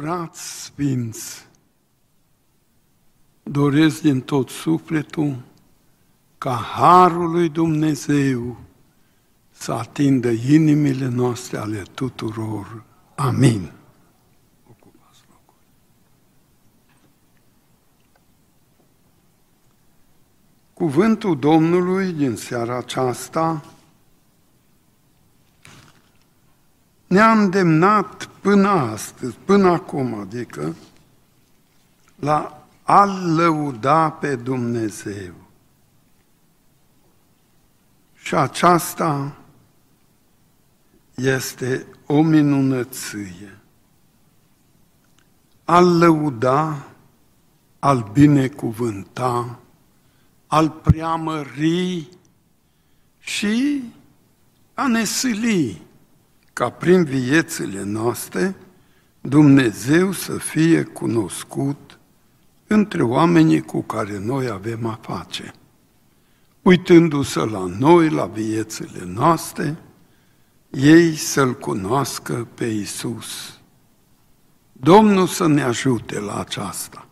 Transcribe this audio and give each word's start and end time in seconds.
frați 0.00 0.62
sfinți, 0.62 1.46
doresc 3.42 4.00
din 4.00 4.20
tot 4.20 4.48
sufletul 4.48 5.36
ca 6.38 6.54
Harul 6.54 7.30
lui 7.30 7.48
Dumnezeu 7.48 8.56
să 9.50 9.72
atindă 9.72 10.30
inimile 10.30 11.08
noastre 11.08 11.58
ale 11.58 11.82
tuturor. 11.94 12.84
Amin. 13.14 13.72
Cuvântul 20.74 21.38
Domnului 21.38 22.12
din 22.12 22.36
seara 22.36 22.76
aceasta 22.76 23.64
ne-a 27.08 27.32
îndemnat 27.32 28.24
până 28.24 28.68
astăzi, 28.68 29.36
până 29.44 29.68
acum, 29.68 30.14
adică, 30.14 30.74
la 32.18 32.66
a 32.82 33.04
lăuda 33.04 34.10
pe 34.10 34.36
Dumnezeu. 34.36 35.34
Și 38.14 38.34
aceasta 38.34 39.36
este 41.14 41.86
o 42.06 42.22
minunăție. 42.22 43.58
Al 45.64 45.98
lăuda, 45.98 46.86
al 47.78 48.10
binecuvânta, 48.12 49.58
al 50.46 50.70
preamări 50.70 52.08
și 53.18 53.82
a 54.74 54.86
ne 54.86 55.04
sili 55.04 55.82
ca 56.58 56.70
prin 56.70 57.04
viețile 57.04 57.82
noastre 57.82 58.56
Dumnezeu 59.20 60.12
să 60.12 60.32
fie 60.32 60.82
cunoscut 60.82 61.98
între 62.66 63.02
oamenii 63.02 63.60
cu 63.60 63.82
care 63.82 64.18
noi 64.18 64.48
avem 64.48 64.86
a 64.86 64.98
face. 65.02 65.52
Uitându-se 66.62 67.38
la 67.38 67.66
noi, 67.78 68.10
la 68.10 68.26
viețile 68.26 69.04
noastre, 69.06 69.76
ei 70.70 71.16
să-L 71.16 71.54
cunoască 71.54 72.48
pe 72.54 72.64
Isus. 72.64 73.60
Domnul 74.72 75.26
să 75.26 75.46
ne 75.46 75.62
ajute 75.62 76.20
la 76.20 76.38
aceasta. 76.38 77.08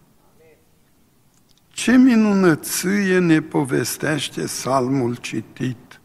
Ce 1.69 1.97
minunăție 1.97 3.19
ne 3.19 3.41
povestește 3.41 4.47
salmul 4.47 5.15
citit 5.15 6.01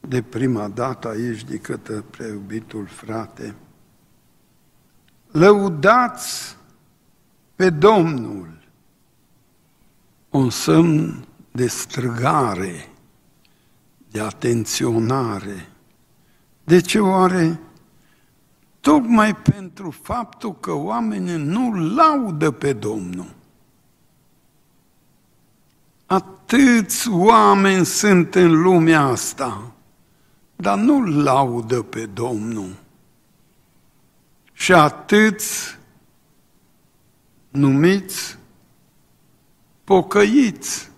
de 0.00 0.22
prima 0.22 0.68
dată 0.68 1.08
aici 1.08 1.44
de 1.44 1.56
către 1.56 2.04
preiubitul 2.10 2.86
frate. 2.86 3.54
Lăudați 5.30 6.56
pe 7.56 7.70
Domnul, 7.70 8.58
un 10.28 10.50
semn 10.50 11.24
de 11.50 11.66
străgare, 11.66 12.88
de 14.10 14.20
atenționare. 14.20 15.68
De 16.64 16.80
ce 16.80 17.00
oare? 17.00 17.60
Tocmai 18.80 19.36
pentru 19.36 19.90
faptul 19.90 20.56
că 20.60 20.72
oamenii 20.72 21.36
nu 21.36 21.72
laudă 21.94 22.50
pe 22.50 22.72
Domnul. 22.72 23.34
Atâți 26.06 27.10
oameni 27.10 27.86
sunt 27.86 28.34
în 28.34 28.62
lumea 28.62 29.02
asta, 29.02 29.72
dar 30.60 30.78
nu 30.78 31.04
laudă 31.22 31.82
pe 31.82 32.06
Domnul. 32.06 32.76
Și 34.52 34.72
atâți 34.72 35.78
numiți 37.50 38.38
pocăiți, 39.84 40.90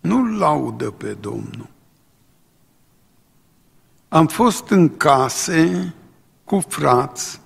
nu 0.00 0.36
laudă 0.36 0.90
pe 0.90 1.12
Domnul. 1.20 1.68
Am 4.08 4.26
fost 4.26 4.68
în 4.68 4.96
case 4.96 5.94
cu 6.44 6.58
frați 6.68 7.40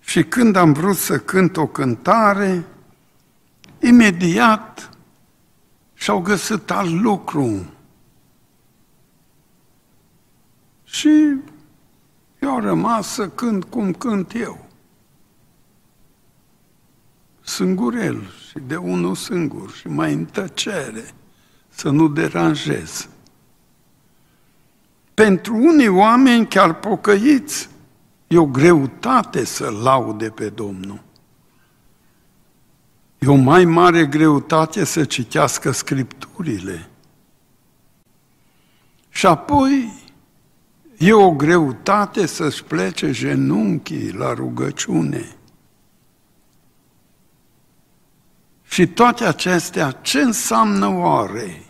și 0.00 0.24
când 0.24 0.56
am 0.56 0.72
vrut 0.72 0.96
să 0.96 1.18
cânt 1.18 1.56
o 1.56 1.66
cântare, 1.66 2.64
imediat 3.78 4.90
și-au 5.94 6.20
găsit 6.20 6.70
alt 6.70 6.90
lucru. 6.90 7.64
Și 10.90 11.36
eu 12.38 12.50
am 12.50 12.60
rămas 12.60 13.08
să 13.08 13.28
cânt 13.28 13.64
cum 13.64 13.92
cânt 13.92 14.32
eu. 14.34 14.68
Singurel 17.40 18.30
și 18.48 18.58
de 18.66 18.76
unul 18.76 19.14
singur 19.14 19.72
și 19.72 19.88
mai 19.88 20.12
în 20.12 20.24
tăcere, 20.24 21.04
să 21.68 21.90
nu 21.90 22.08
deranjez. 22.08 23.08
Pentru 25.14 25.54
unii 25.56 25.88
oameni 25.88 26.48
chiar 26.48 26.74
pocăiți, 26.74 27.68
e 28.26 28.38
o 28.38 28.46
greutate 28.46 29.44
să 29.44 29.70
laude 29.70 30.30
pe 30.30 30.48
Domnul. 30.48 31.02
E 33.18 33.26
o 33.26 33.34
mai 33.34 33.64
mare 33.64 34.06
greutate 34.06 34.84
să 34.84 35.04
citească 35.04 35.70
scripturile. 35.70 36.88
Și 39.08 39.26
apoi 39.26 39.99
e 41.00 41.12
o 41.12 41.30
greutate 41.30 42.26
să-și 42.26 42.64
plece 42.64 43.10
genunchii 43.10 44.12
la 44.12 44.32
rugăciune. 44.34 45.36
Și 48.62 48.86
toate 48.86 49.24
acestea, 49.24 49.90
ce 49.90 50.20
înseamnă 50.20 50.88
oare? 50.88 51.64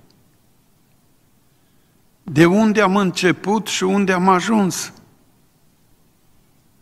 De 2.23 2.47
unde 2.47 2.81
am 2.81 2.97
început 2.97 3.67
și 3.67 3.83
unde 3.83 4.13
am 4.13 4.29
ajuns? 4.29 4.93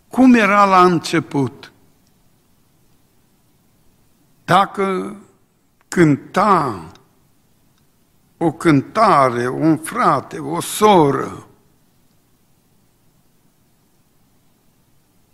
Cum 0.08 0.34
era 0.34 0.64
la 0.64 0.84
început? 0.84 1.72
Dacă 4.44 5.16
cânta 5.88 6.92
o 8.36 8.52
cântare, 8.52 9.48
un 9.48 9.76
frate, 9.76 10.38
o 10.38 10.60
soră, 10.60 11.47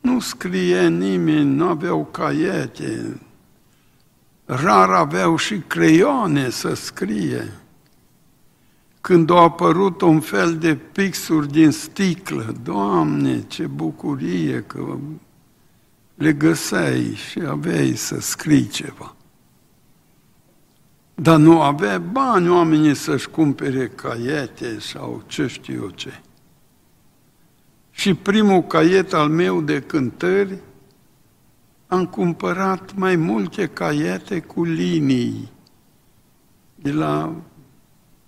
nu 0.04 0.20
scrie 0.20 0.88
nimeni, 0.88 1.54
nu 1.54 1.68
aveau 1.68 2.08
caiete, 2.10 3.20
rar 4.44 4.90
aveau 4.90 5.36
și 5.36 5.58
creioane 5.58 6.50
să 6.50 6.74
scrie. 6.74 7.52
Când 9.00 9.30
au 9.30 9.38
apărut 9.38 10.00
un 10.00 10.20
fel 10.20 10.58
de 10.58 10.74
pixuri 10.74 11.52
din 11.52 11.70
sticlă, 11.70 12.54
Doamne, 12.62 13.42
ce 13.46 13.66
bucurie 13.66 14.62
că 14.66 14.98
le 16.14 16.32
găseai 16.32 17.14
și 17.14 17.40
aveai 17.46 17.94
să 17.96 18.20
scrii 18.20 18.66
ceva. 18.68 19.14
Dar 21.14 21.38
nu 21.38 21.62
avea 21.62 21.98
bani 21.98 22.48
oamenii 22.48 22.94
să-și 22.94 23.28
cumpere 23.28 23.88
caiete 23.88 24.78
sau 24.78 25.22
ce 25.26 25.46
știu 25.46 25.74
eu 25.82 25.90
ce. 25.90 26.20
Și 27.96 28.14
primul 28.14 28.62
caiet 28.62 29.12
al 29.12 29.28
meu 29.28 29.60
de 29.60 29.80
cântări 29.80 30.58
am 31.86 32.06
cumpărat 32.06 32.94
mai 32.94 33.16
multe 33.16 33.66
caiete 33.66 34.40
cu 34.40 34.64
linii 34.64 35.52
de 36.74 36.92
la 36.92 37.34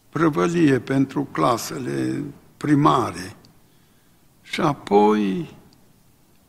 prăvălie 0.09 0.79
pentru 0.79 1.23
clasele 1.33 2.23
primare. 2.57 3.37
Și 4.43 4.61
apoi 4.61 5.55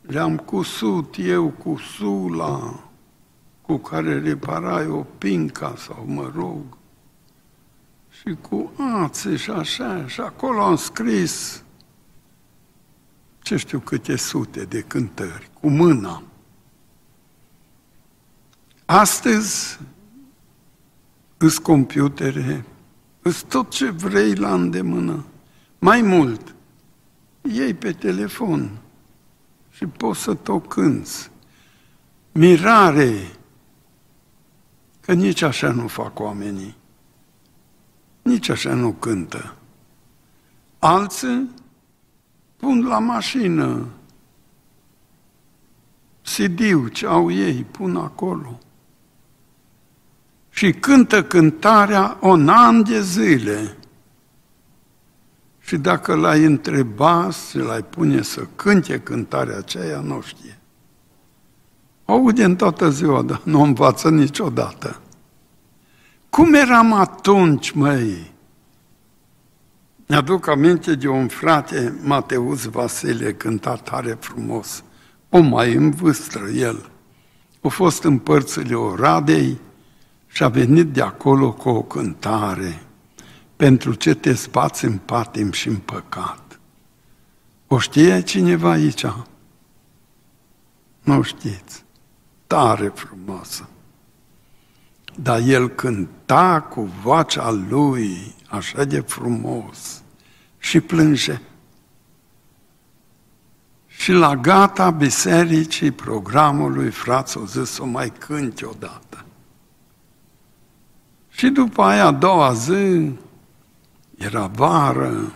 le-am 0.01 0.37
cusut 0.37 1.15
eu 1.17 1.49
cu 1.49 1.77
sula 1.77 2.89
cu 3.61 3.77
care 3.77 4.19
reparai 4.19 4.87
o 4.87 5.01
pinca 5.17 5.73
sau 5.77 6.03
mă 6.07 6.31
rog, 6.35 6.77
și 8.09 8.37
cu 8.41 8.71
ațe 9.01 9.35
și 9.35 9.49
așa, 9.49 10.07
și 10.07 10.21
acolo 10.21 10.61
am 10.61 10.75
scris 10.75 11.63
ce 13.47 13.55
știu 13.55 13.79
câte 13.79 14.15
sute 14.15 14.65
de 14.65 14.81
cântări, 14.81 15.49
cu 15.59 15.69
mâna. 15.69 16.23
Astăzi 18.85 19.79
îs 21.37 21.57
computere, 21.57 22.65
îs 23.21 23.41
tot 23.41 23.69
ce 23.69 23.89
vrei 23.89 24.35
la 24.35 24.53
îndemână. 24.53 25.25
Mai 25.79 26.01
mult, 26.01 26.55
iei 27.41 27.73
pe 27.73 27.91
telefon 27.91 28.77
și 29.69 29.85
poți 29.85 30.21
să 30.21 30.33
tot 30.33 30.67
cânți. 30.67 31.31
Mirare, 32.31 33.31
că 34.99 35.13
nici 35.13 35.41
așa 35.41 35.71
nu 35.71 35.87
fac 35.87 36.19
oamenii. 36.19 36.75
Nici 38.21 38.49
așa 38.49 38.73
nu 38.73 38.91
cântă. 38.91 39.55
Alții 40.79 41.49
pun 42.57 42.85
la 42.87 42.99
mașină 42.99 43.87
cd 46.21 46.91
ce 46.91 47.05
au 47.05 47.31
ei, 47.31 47.65
pun 47.71 47.95
acolo. 47.95 48.59
Și 50.49 50.73
cântă 50.73 51.23
cântarea 51.23 52.17
un 52.21 52.49
an 52.49 52.83
de 52.83 53.01
zile. 53.01 53.77
Și 55.59 55.77
dacă 55.77 56.15
l-ai 56.15 56.43
întreba 56.43 57.29
și 57.49 57.57
l-ai 57.57 57.83
pune 57.83 58.21
să 58.21 58.47
cânte 58.55 58.99
cântarea 58.99 59.57
aceea, 59.57 59.99
nu 59.99 60.21
știe. 60.21 60.59
Aude 62.05 62.43
în 62.43 62.55
toată 62.55 62.89
ziua, 62.89 63.21
dar 63.21 63.41
nu 63.43 63.61
învață 63.61 64.09
niciodată. 64.09 65.01
Cum 66.29 66.53
eram 66.53 66.93
atunci, 66.93 67.71
măi? 67.71 68.31
Mi-aduc 70.09 70.47
aminte 70.47 70.95
de 70.95 71.07
un 71.07 71.27
frate, 71.27 71.99
Mateus 72.03 72.65
Vasile, 72.65 73.33
cânta 73.33 73.75
tare 73.75 74.17
frumos. 74.19 74.83
O 75.29 75.39
mai 75.39 75.73
în 75.73 75.91
vâstră 75.91 76.47
el. 76.47 76.89
A 77.61 77.67
fost 77.67 78.03
în 78.03 78.17
părțile 78.17 78.75
Oradei 78.75 79.59
și 80.27 80.43
a 80.43 80.47
venit 80.47 80.87
de 80.87 81.01
acolo 81.01 81.53
cu 81.53 81.69
o 81.69 81.81
cântare. 81.81 82.81
Pentru 83.55 83.93
ce 83.93 84.13
te 84.13 84.33
spați 84.33 84.85
în 84.85 84.97
patim 84.97 85.51
și 85.51 85.67
în 85.67 85.75
păcat. 85.75 86.59
O 87.67 87.79
știe 87.79 88.21
cineva 88.21 88.71
aici? 88.71 89.05
Nu 91.03 91.21
știți. 91.21 91.85
Tare 92.47 92.91
frumoasă. 92.95 93.69
Dar 95.21 95.41
el 95.45 95.69
cânta 95.69 96.61
cu 96.61 96.81
vocea 97.03 97.51
lui 97.51 98.35
așa 98.49 98.83
de 98.83 98.99
frumos 98.99 100.01
și 100.57 100.79
plânge. 100.79 101.41
Și 103.87 104.11
la 104.11 104.35
gata 104.35 104.89
bisericii 104.89 105.91
programului, 105.91 106.89
frați, 106.89 107.37
au 107.37 107.45
zis 107.45 107.69
să 107.69 107.83
mai 107.83 108.09
cânti 108.09 108.63
odată. 108.63 109.25
Și 111.29 111.49
după 111.49 111.81
aia, 111.81 112.05
a 112.05 112.11
doua 112.11 112.53
zi, 112.53 113.11
era 114.17 114.47
vară, 114.47 115.31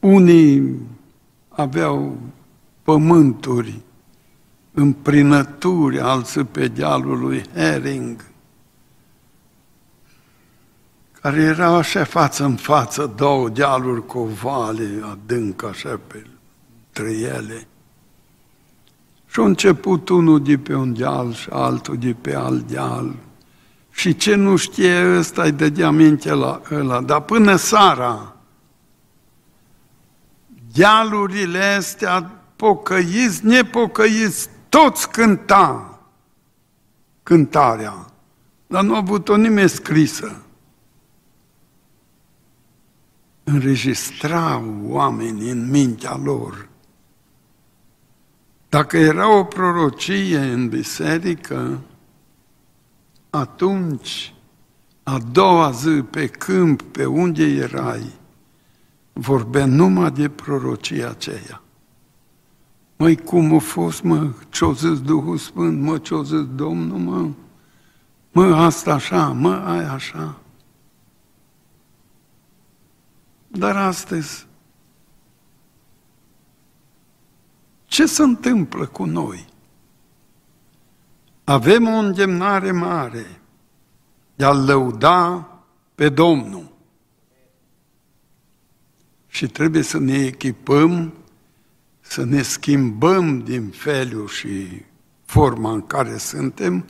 unii 0.00 0.76
aveau 1.48 2.18
pământuri, 2.82 3.80
împrinături, 4.72 6.00
alții 6.00 6.44
pe 6.44 6.68
dealul 6.68 7.18
lui 7.18 7.44
Hering, 7.54 8.24
care 11.20 11.40
erau 11.40 11.74
așa 11.74 12.04
față 12.04 12.44
în 12.44 12.56
față, 12.56 13.12
două 13.16 13.48
dealuri 13.48 14.06
cu 14.06 14.18
o 14.18 14.26
vale 14.26 15.02
adâncă, 15.10 15.66
așa 15.66 16.00
pe 16.06 16.26
între 16.86 17.12
ele. 17.12 17.66
Și 19.26 19.40
a 19.40 19.42
început 19.42 20.08
unul 20.08 20.42
de 20.42 20.58
pe 20.58 20.74
un 20.74 20.94
deal 20.94 21.32
și 21.32 21.48
altul 21.50 21.96
de 21.96 22.16
pe 22.20 22.34
alt 22.34 22.66
deal. 22.70 23.14
Și 23.90 24.16
ce 24.16 24.34
nu 24.34 24.56
știe 24.56 25.16
ăsta 25.18 25.42
îi 25.42 25.52
dădea 25.52 25.90
minte 25.90 26.32
la 26.32 26.60
ăla. 26.70 27.00
Dar 27.00 27.20
până 27.20 27.56
seara, 27.56 28.36
dealurile 30.72 31.62
astea, 31.62 32.30
pocăiți, 32.56 33.46
nepocăiți, 33.46 34.48
toți 34.68 35.10
cânta 35.10 35.98
cântarea. 37.22 38.06
Dar 38.66 38.82
nu 38.82 38.94
a 38.94 38.96
avut-o 38.96 39.36
nimeni 39.36 39.68
scrisă. 39.68 40.42
Înregistrau 43.52 44.78
oamenii 44.82 45.50
în 45.50 45.70
mintea 45.70 46.16
lor 46.16 46.68
dacă 48.68 48.96
era 48.96 49.38
o 49.38 49.44
prorocie 49.44 50.38
în 50.38 50.68
biserică, 50.68 51.80
atunci, 53.30 54.34
a 55.02 55.18
doua 55.32 55.70
zi, 55.70 55.90
pe 55.90 56.26
câmp, 56.26 56.82
pe 56.82 57.04
unde 57.04 57.44
erai, 57.44 58.12
vorbea 59.12 59.66
numai 59.66 60.10
de 60.10 60.28
prorocia 60.28 61.08
aceea. 61.08 61.62
Măi, 62.96 63.16
cum 63.16 63.54
a 63.54 63.58
fost, 63.58 64.02
mă, 64.02 64.30
ce-o 64.48 64.72
zis 64.72 65.00
Duhul 65.00 65.36
Sfânt, 65.36 65.80
mă, 65.80 65.98
ce-o 65.98 66.22
zis 66.22 66.46
Domnul, 66.54 66.98
mă, 66.98 67.28
mă, 68.32 68.56
asta 68.56 68.94
așa, 68.94 69.26
mă, 69.26 69.54
aia 69.54 69.92
așa. 69.92 70.40
Dar 73.58 73.76
astăzi 73.76 74.46
Ce 77.86 78.06
se 78.06 78.22
întâmplă 78.22 78.86
cu 78.86 79.04
noi? 79.04 79.46
Avem 81.44 81.86
o 81.86 81.96
îndemnare 81.96 82.70
mare 82.70 83.40
de 84.36 84.44
a 84.44 84.52
lăuda 84.52 85.48
pe 85.94 86.08
Domnul. 86.08 86.72
Și 89.26 89.46
trebuie 89.46 89.82
să 89.82 89.98
ne 89.98 90.24
echipăm, 90.24 91.12
să 92.00 92.24
ne 92.24 92.42
schimbăm 92.42 93.38
din 93.38 93.68
felul 93.68 94.28
și 94.28 94.82
forma 95.24 95.72
în 95.72 95.86
care 95.86 96.16
suntem, 96.16 96.84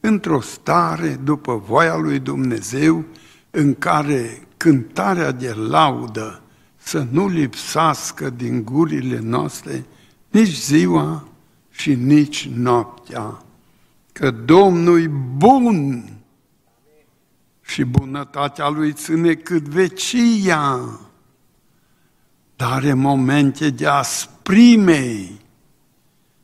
într-o 0.00 0.40
stare 0.40 1.14
după 1.14 1.56
voia 1.56 1.96
lui 1.96 2.18
Dumnezeu, 2.18 3.04
în 3.50 3.74
care 3.74 4.45
cântarea 4.56 5.30
de 5.30 5.52
laudă 5.52 6.40
să 6.76 7.06
nu 7.10 7.28
lipsască 7.28 8.30
din 8.30 8.64
gurile 8.64 9.18
noastre, 9.18 9.86
nici 10.28 10.56
ziua 10.56 11.28
și 11.70 11.94
nici 11.94 12.48
noaptea, 12.48 13.42
că 14.12 14.30
Domnul 14.30 15.02
e 15.02 15.06
bun 15.36 16.04
și 17.60 17.84
bunătatea 17.84 18.68
Lui 18.68 18.92
ține 18.92 19.34
cât 19.34 19.62
vecia, 19.62 21.00
dar 22.56 22.72
are 22.72 22.92
momente 22.92 23.70
de 23.70 23.86
asprimei 23.86 25.40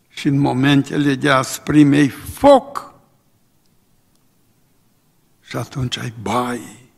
și 0.09 0.29
în 0.29 0.38
momentele 0.38 1.14
de 1.14 1.31
asprimei 1.31 2.09
foc 2.09 2.94
și 5.41 5.56
atunci 5.56 5.99
ai 5.99 6.12
bai. 6.23 6.92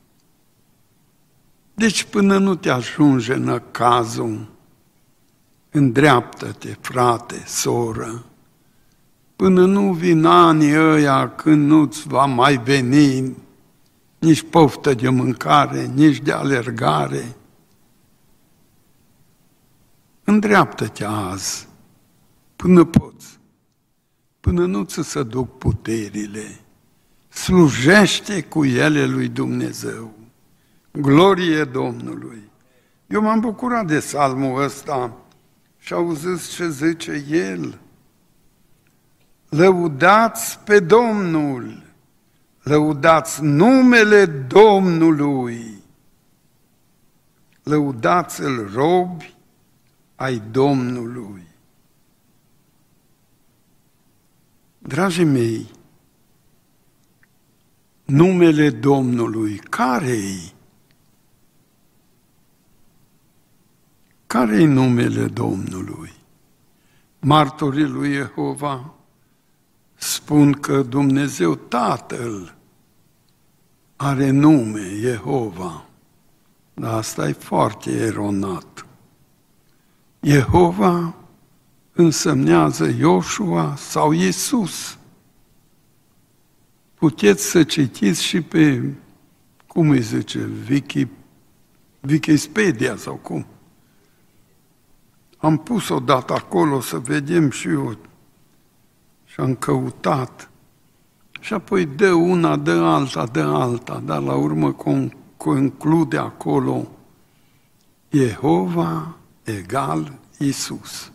Deci 1.75 2.05
până 2.05 2.39
nu 2.39 2.55
te 2.55 2.71
ajunge 2.71 3.35
în 3.35 3.63
cazul 3.71 4.53
îndreaptă-te, 5.71 6.77
frate, 6.81 7.43
soră, 7.47 8.25
până 9.37 9.67
nu 9.67 9.93
vin 9.93 10.25
anii 10.25 10.77
ăia 10.77 11.31
când 11.31 11.67
nu-ți 11.67 12.09
va 12.09 12.25
mai 12.25 12.57
veni 12.59 13.37
nici 14.19 14.43
poftă 14.43 14.95
de 14.95 15.09
mâncare, 15.09 15.87
nici 15.87 16.19
de 16.19 16.33
alergare. 16.33 17.37
Îndreaptă-te 20.25 21.05
azi, 21.05 21.69
până 22.57 22.85
poți, 22.85 23.39
până 24.41 24.67
nu 24.67 24.83
ți 24.83 25.03
se 25.03 25.23
duc 25.23 25.59
puterile. 25.59 26.61
Slujește 27.29 28.43
cu 28.43 28.65
ele 28.65 29.07
lui 29.07 29.29
Dumnezeu. 29.29 30.15
Glorie 31.01 31.65
Domnului! 31.65 32.51
Eu 33.07 33.23
m-am 33.23 33.41
bucurat 33.41 33.87
de 33.87 34.01
salmul 34.01 34.63
ăsta, 34.63 35.17
și 35.79 35.93
auziți 35.93 36.51
ce 36.51 36.69
zice 36.69 37.25
el? 37.31 37.79
Lăudați 39.49 40.59
pe 40.59 40.81
Domnul, 40.81 41.83
lăudați 42.63 43.43
numele 43.43 44.27
Domnului, 44.27 45.83
lăudați-l 47.63 48.71
robi 48.75 49.37
ai 50.15 50.43
Domnului. 50.51 51.47
Dragii 54.79 55.25
mei, 55.25 55.71
numele 58.05 58.71
Domnului, 58.71 59.57
care-i? 59.57 60.54
Care 64.35 64.61
e 64.61 64.67
numele 64.67 65.27
Domnului? 65.27 66.13
Martorii 67.21 67.87
lui 67.87 68.13
Jehova 68.13 68.95
spun 69.95 70.53
că 70.53 70.83
Dumnezeu 70.83 71.55
Tatăl 71.55 72.55
are 73.97 74.31
nume, 74.31 74.97
Jehova. 74.99 75.85
Dar 76.75 76.93
asta 76.93 77.29
e 77.29 77.33
foarte 77.33 77.91
eronat. 77.91 78.87
Jehova 80.21 81.15
însemnează 81.93 82.85
Ioshua 82.99 83.75
sau 83.77 84.13
Iisus. 84.13 84.99
Puteți 86.95 87.45
să 87.45 87.65
citiți 87.65 88.23
și 88.23 88.41
pe, 88.41 88.93
cum 89.67 89.89
îi 89.89 90.03
zice, 90.03 90.51
Wiki, 90.71 91.07
Wikipedia 92.01 92.97
sau 92.97 93.15
cum. 93.15 93.47
Am 95.45 95.57
pus 95.57 95.89
o 95.89 95.99
dată 95.99 96.33
acolo 96.33 96.81
să 96.81 96.99
vedem 96.99 97.51
și 97.51 97.69
eu 97.69 97.97
și 99.25 99.41
am 99.41 99.55
căutat. 99.55 100.51
Și 101.41 101.53
apoi 101.53 101.85
dă 101.87 102.13
una, 102.13 102.57
dă 102.57 102.71
alta, 102.71 103.27
dă 103.27 103.43
alta, 103.43 104.03
dar 104.05 104.23
la 104.23 104.35
urmă 104.35 104.77
conclude 105.37 106.17
acolo 106.17 106.87
Jehova 108.11 109.17
egal 109.43 110.19
Isus. 110.39 111.13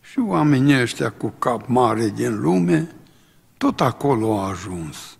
Și 0.00 0.18
oamenii 0.18 0.80
ăștia 0.80 1.10
cu 1.10 1.32
cap 1.38 1.66
mare 1.66 2.08
din 2.08 2.40
lume, 2.40 2.94
tot 3.56 3.80
acolo 3.80 4.38
au 4.38 4.44
ajuns. 4.44 5.18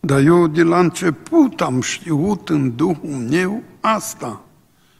Dar 0.00 0.20
eu 0.20 0.46
de 0.46 0.62
la 0.62 0.78
început 0.78 1.60
am 1.60 1.80
știut 1.80 2.48
în 2.48 2.76
Duhul 2.76 3.26
meu 3.30 3.62
asta. 3.80 4.42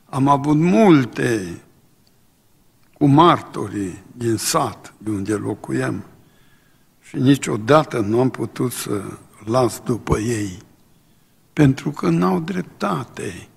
Am 0.08 0.28
avut 0.28 0.56
multe 0.56 1.60
cu 3.00 3.06
martorii 3.06 4.02
din 4.16 4.36
sat, 4.36 4.94
de 4.98 5.10
unde 5.10 5.34
locuiem. 5.34 6.04
Și 7.00 7.16
niciodată 7.16 8.00
nu 8.00 8.20
am 8.20 8.30
putut 8.30 8.72
să 8.72 9.02
las 9.44 9.80
după 9.84 10.18
ei, 10.18 10.58
pentru 11.52 11.90
că 11.90 12.08
n-au 12.08 12.40
dreptate. 12.40 13.48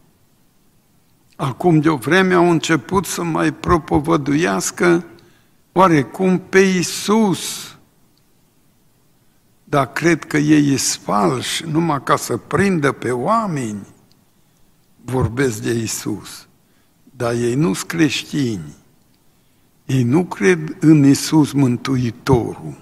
Acum 1.35 1.79
de 1.79 1.89
o 1.89 1.95
vreme 1.95 2.33
au 2.33 2.49
început 2.49 3.05
să 3.05 3.23
mai 3.23 3.53
propovăduiască 3.53 5.05
oarecum 5.71 6.39
pe 6.39 6.59
Iisus. 6.59 7.75
Dar 9.63 9.91
cred 9.91 10.23
că 10.25 10.37
ei 10.37 10.77
sunt 10.77 11.03
falși 11.03 11.65
numai 11.65 12.03
ca 12.03 12.15
să 12.15 12.37
prindă 12.37 12.91
pe 12.91 13.11
oameni. 13.11 13.87
Vorbesc 15.05 15.61
de 15.61 15.71
Iisus. 15.71 16.47
Dar 17.15 17.33
ei 17.33 17.55
nu 17.55 17.73
sunt 17.73 17.89
creștini. 17.89 18.81
Ei 19.85 20.03
nu 20.03 20.25
cred 20.25 20.75
în 20.79 21.05
Isus 21.05 21.51
Mântuitorul 21.51 22.77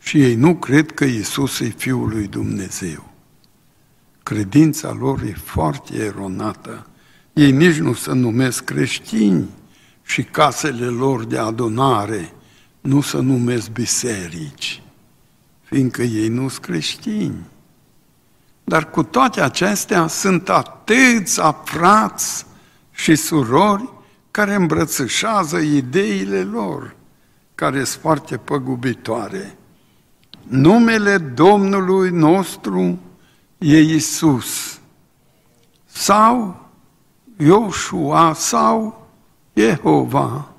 și 0.00 0.22
ei 0.22 0.34
nu 0.34 0.54
cred 0.54 0.90
că 0.90 1.04
Isus 1.04 1.60
e 1.60 1.68
Fiul 1.68 2.08
lui 2.08 2.26
Dumnezeu. 2.26 3.12
Credința 4.22 4.92
lor 4.92 5.22
e 5.22 5.32
foarte 5.32 5.96
eronată. 5.96 6.86
Ei 7.32 7.52
nici 7.52 7.76
nu 7.76 7.94
se 7.94 8.12
numesc 8.12 8.64
creștini 8.64 9.48
și 10.02 10.22
casele 10.22 10.86
lor 10.86 11.24
de 11.24 11.38
adunare 11.38 12.32
nu 12.80 13.00
se 13.00 13.20
numesc 13.20 13.70
biserici, 13.70 14.82
fiindcă 15.62 16.02
ei 16.02 16.28
nu 16.28 16.48
sunt 16.48 16.64
creștini. 16.64 17.46
Dar 18.64 18.90
cu 18.90 19.02
toate 19.02 19.40
acestea 19.40 20.06
sunt 20.06 20.48
atâția 20.48 21.52
frați 21.64 22.46
și 22.90 23.14
surori 23.14 23.93
care 24.34 24.54
îmbrățișează 24.54 25.58
ideile 25.58 26.42
lor, 26.42 26.96
care 27.54 27.84
sunt 27.84 28.02
foarte 28.02 28.36
păgubitoare. 28.36 29.58
Numele 30.42 31.18
Domnului 31.18 32.10
nostru 32.10 32.98
e 33.58 33.78
Isus 33.80 34.80
sau 35.84 36.66
Ioshua 37.38 38.32
sau 38.32 39.06
Jehova. 39.52 40.52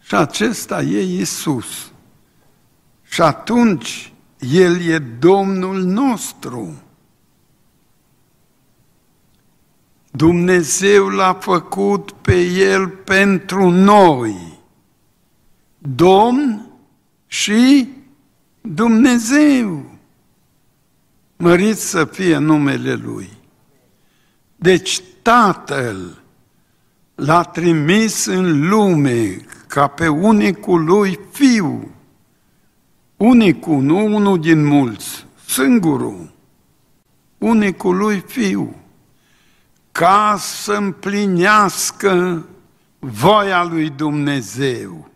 Și 0.00 0.14
acesta 0.14 0.82
e 0.82 1.20
Isus. 1.20 1.92
Și 3.02 3.22
atunci 3.22 4.12
El 4.38 4.80
e 4.80 4.98
Domnul 4.98 5.82
nostru. 5.82 6.82
Dumnezeu 10.10 11.08
l-a 11.08 11.34
făcut 11.34 12.12
pe 12.12 12.40
El 12.42 12.88
pentru 12.88 13.70
noi. 13.70 14.58
Domn 15.78 16.70
și 17.26 17.88
Dumnezeu. 18.60 19.84
Mărit 21.36 21.76
să 21.76 22.04
fie 22.04 22.36
numele 22.36 22.94
Lui. 22.94 23.28
Deci 24.56 25.02
Tatăl 25.22 26.22
l-a 27.14 27.42
trimis 27.42 28.24
în 28.24 28.68
lume 28.68 29.36
ca 29.66 29.86
pe 29.86 30.08
unicul 30.08 30.84
Lui 30.84 31.18
Fiu. 31.30 31.90
Unicul, 33.16 33.82
nu 33.82 34.04
unul 34.04 34.40
din 34.40 34.64
mulți, 34.64 35.26
singurul. 35.46 36.32
Unicul 37.38 37.96
Lui 37.96 38.24
Fiu 38.26 38.74
ca 39.98 40.36
să 40.38 40.72
împlinească 40.72 42.44
voia 42.98 43.62
lui 43.62 43.90
Dumnezeu. 43.90 45.10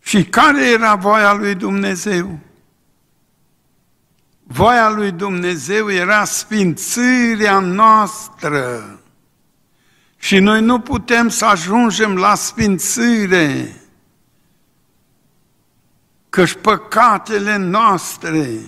Și 0.00 0.24
care 0.24 0.70
era 0.70 0.94
voia 0.94 1.32
lui 1.32 1.54
Dumnezeu? 1.54 2.38
Voia 4.42 4.88
lui 4.90 5.12
Dumnezeu 5.12 5.90
era 5.90 6.24
sfințirea 6.24 7.58
noastră. 7.58 8.98
Și 10.16 10.38
noi 10.38 10.60
nu 10.60 10.80
putem 10.80 11.28
să 11.28 11.44
ajungem 11.44 12.16
la 12.16 12.34
sfințire, 12.34 13.80
căci 16.28 16.54
păcatele 16.54 17.56
noastre 17.56 18.60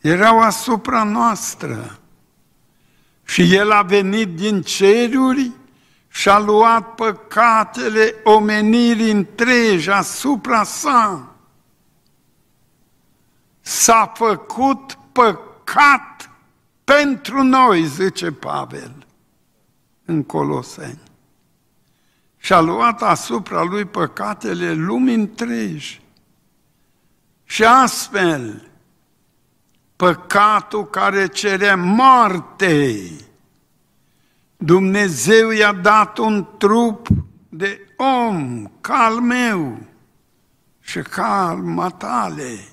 erau 0.00 0.40
asupra 0.40 1.02
noastră. 1.02 1.96
Și 3.32 3.54
El 3.54 3.70
a 3.70 3.82
venit 3.82 4.28
din 4.28 4.62
ceruri 4.62 5.50
și 6.08 6.28
a 6.28 6.38
luat 6.38 6.94
păcatele 6.94 8.14
omenirii 8.24 9.10
întregi 9.10 9.90
asupra 9.90 10.62
sa. 10.62 11.34
S-a 13.60 14.12
făcut 14.16 14.98
păcat 15.12 16.30
pentru 16.84 17.42
noi, 17.42 17.86
zice 17.86 18.32
Pavel 18.32 19.06
în 20.04 20.22
Coloseni. 20.22 21.02
Și 22.36 22.52
a 22.52 22.60
luat 22.60 23.02
asupra 23.02 23.62
lui 23.62 23.84
păcatele 23.84 24.72
lumii 24.72 25.14
întregi. 25.14 26.02
Și 27.44 27.64
astfel, 27.64 28.70
păcatul 30.02 30.86
care 30.86 31.26
cere 31.26 31.74
moarte. 31.74 33.02
Dumnezeu 34.56 35.50
i-a 35.50 35.72
dat 35.72 36.18
un 36.18 36.46
trup 36.58 37.06
de 37.48 37.80
om, 37.96 38.66
ca 38.80 38.94
al 38.94 39.14
meu 39.14 39.78
și 40.80 40.98
ca 40.98 41.48
al 41.48 41.56
matale, 41.56 42.64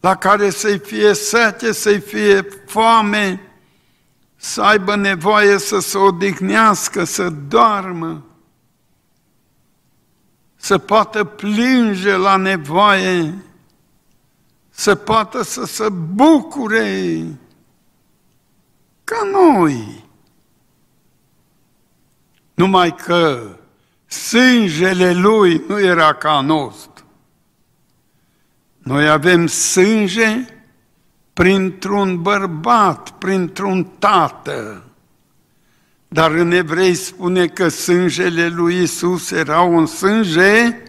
la 0.00 0.16
care 0.16 0.50
să-i 0.50 0.78
fie 0.78 1.12
sete, 1.12 1.72
să-i 1.72 2.00
fie 2.00 2.46
foame, 2.66 3.40
să 4.36 4.62
aibă 4.62 4.96
nevoie 4.96 5.58
să 5.58 5.78
se 5.78 5.98
odihnească, 5.98 7.04
să 7.04 7.28
doarmă, 7.28 8.24
să 10.56 10.78
poată 10.78 11.24
plânge 11.24 12.16
la 12.16 12.36
nevoie, 12.36 13.34
să 14.80 14.94
poată 14.94 15.42
să 15.42 15.64
se 15.64 15.88
bucure 15.88 17.24
ca 19.04 19.28
noi. 19.32 20.04
Numai 22.54 22.94
că 22.94 23.56
sângele 24.06 25.12
lui 25.12 25.62
nu 25.68 25.80
era 25.80 26.14
ca 26.14 26.40
nostru. 26.40 27.04
Noi 28.78 29.08
avem 29.08 29.46
sânge 29.46 30.46
printr-un 31.32 32.22
bărbat, 32.22 33.10
printr-un 33.10 33.84
tată. 33.84 34.84
Dar 36.08 36.30
în 36.30 36.50
evrei 36.50 36.94
spune 36.94 37.46
că 37.46 37.68
sângele 37.68 38.48
lui 38.48 38.82
Isus 38.82 39.30
era 39.30 39.60
un 39.60 39.86
sânge 39.86 40.82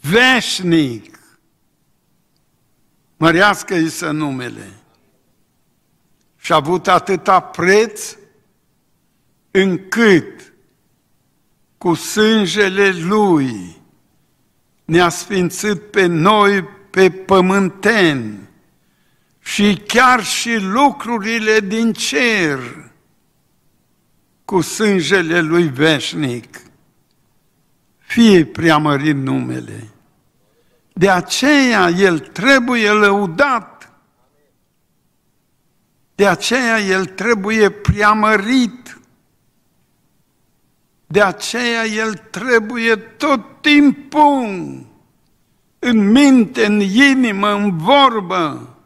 veșnic. 0.00 1.17
Mărească-i 3.18 3.88
să 3.88 4.10
numele. 4.10 4.72
Și 6.36 6.52
a 6.52 6.56
avut 6.56 6.88
atâta 6.88 7.40
preț 7.40 8.16
încât 9.50 10.52
cu 11.78 11.94
sângele 11.94 12.90
Lui 12.90 13.76
ne-a 14.84 15.08
sfințit 15.08 15.82
pe 15.90 16.06
noi, 16.06 16.62
pe 16.90 17.10
pământeni, 17.10 18.48
și 19.38 19.82
chiar 19.86 20.24
și 20.24 20.56
lucrurile 20.56 21.60
din 21.60 21.92
cer 21.92 22.58
cu 24.44 24.60
sângele 24.60 25.40
Lui 25.40 25.68
veșnic. 25.68 26.60
Fie 27.98 28.44
preamărit 28.44 29.16
numele. 29.16 29.88
De 30.98 31.10
aceea 31.10 31.88
el 31.88 32.18
trebuie 32.18 32.90
lăudat. 32.90 33.92
De 36.14 36.26
aceea 36.26 36.78
el 36.78 37.04
trebuie 37.04 37.70
preamărit. 37.70 38.98
De 41.06 41.22
aceea 41.22 41.84
el 41.84 42.14
trebuie 42.14 42.96
tot 42.96 43.40
timpul, 43.60 44.86
în 45.78 46.10
minte, 46.10 46.66
în 46.66 46.80
inimă, 46.80 47.52
în 47.52 47.76
vorbă, 47.76 48.76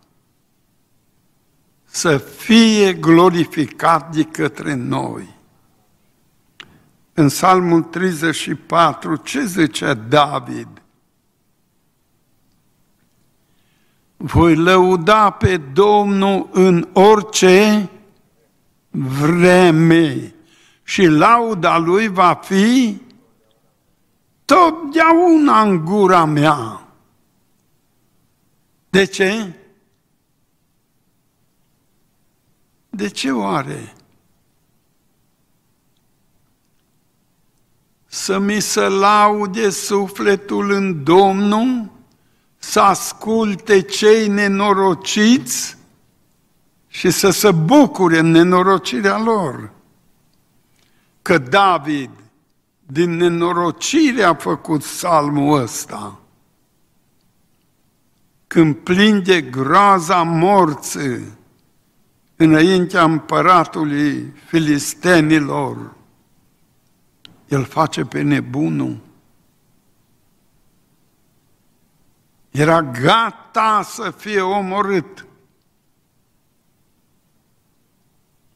să 1.84 2.18
fie 2.18 2.92
glorificat 2.92 4.14
de 4.14 4.22
către 4.22 4.74
noi. 4.74 5.28
În 7.12 7.26
Psalmul 7.26 7.82
34, 7.82 9.16
ce 9.16 9.44
zicea 9.44 9.94
David? 9.94 10.81
Voi 14.24 14.56
lăuda 14.56 15.30
pe 15.30 15.56
Domnul 15.56 16.48
în 16.52 16.88
orice 16.92 17.90
vreme 18.90 20.34
și 20.82 21.06
lauda 21.06 21.78
lui 21.78 22.08
va 22.08 22.34
fi 22.34 23.00
totdeauna 24.44 25.62
în 25.62 25.84
gura 25.84 26.24
mea. 26.24 26.88
De 28.90 29.04
ce? 29.04 29.54
De 32.90 33.08
ce 33.08 33.30
oare? 33.30 33.94
Să 38.06 38.38
mi 38.38 38.60
se 38.60 38.88
laude 38.88 39.70
sufletul 39.70 40.70
în 40.70 41.04
Domnul, 41.04 41.90
să 42.62 42.80
asculte 42.80 43.80
cei 43.80 44.28
nenorociți 44.28 45.76
și 46.88 47.10
să 47.10 47.30
se 47.30 47.50
bucure 47.50 48.18
în 48.18 48.30
nenorocirea 48.30 49.18
lor. 49.18 49.70
Că 51.22 51.38
David, 51.38 52.10
din 52.86 53.10
nenorocire, 53.16 54.22
a 54.22 54.34
făcut 54.34 54.82
salmul 54.82 55.60
ăsta. 55.60 56.20
Când 58.46 58.76
plin 58.76 59.22
de 59.22 59.40
groaza 59.40 60.22
morții, 60.22 61.24
înaintea 62.36 63.02
împăratului 63.04 64.32
filistenilor, 64.46 65.94
el 67.48 67.64
face 67.64 68.04
pe 68.04 68.20
nebunul. 68.20 69.10
Era 72.52 72.82
gata 72.82 73.82
să 73.84 74.10
fie 74.10 74.40
omorât. 74.40 75.26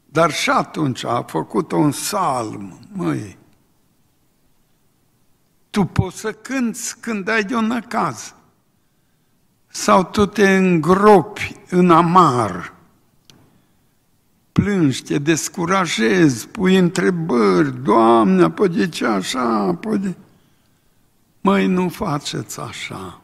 Dar 0.05 0.31
și 0.31 0.49
atunci 0.49 1.03
a 1.03 1.23
făcut 1.23 1.71
un 1.71 1.91
salm, 1.91 2.79
măi. 2.91 3.37
Tu 5.69 5.83
poți 5.83 6.17
să 6.17 6.31
cânți 6.31 6.99
când 6.99 7.27
ai 7.27 7.43
de 7.43 7.55
un 7.55 7.65
năcaz. 7.65 8.35
Sau 9.67 10.03
tu 10.03 10.25
te 10.25 10.55
îngropi 10.55 11.55
în 11.69 11.91
amar 11.91 12.73
plângi, 14.51 15.03
te 15.03 15.17
descurajezi, 15.17 16.47
pui 16.47 16.77
întrebări, 16.77 17.83
Doamne, 17.83 18.43
apoi 18.43 18.69
de 18.69 18.89
ce 18.89 19.05
așa, 19.05 19.53
apoi 19.53 19.97
de... 19.97 20.15
Măi, 21.41 21.67
nu 21.67 21.89
faceți 21.89 22.59
așa. 22.59 23.21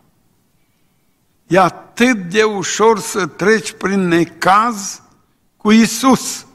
E 1.47 1.59
atât 1.59 2.29
de 2.29 2.43
ușor 2.43 2.99
să 2.99 3.27
treci 3.27 3.71
prin 3.71 4.07
necaz 4.07 5.01
cu 5.57 5.71
Isus. 5.71 6.45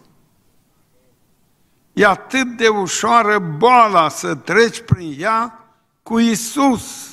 E 1.92 2.06
atât 2.06 2.56
de 2.56 2.68
ușoară 2.68 3.38
boala 3.38 4.08
să 4.08 4.34
treci 4.34 4.80
prin 4.80 5.14
ea 5.18 5.64
cu 6.02 6.18
Isus. 6.18 7.06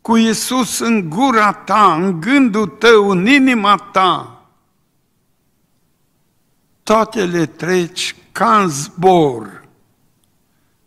Cu 0.00 0.16
Isus 0.16 0.78
în 0.78 1.08
gura 1.08 1.52
ta, 1.52 1.94
în 1.94 2.20
gândul 2.20 2.66
tău, 2.66 3.10
în 3.10 3.26
inima 3.26 3.76
ta 3.76 4.40
toate 6.90 7.24
le 7.24 7.46
treci 7.46 8.16
ca 8.32 8.60
în 8.60 8.68
zbor. 8.68 9.68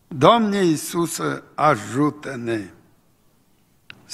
Doamne 0.08 0.64
Iisusă, 0.64 1.42
ajută-ne! 1.54 2.73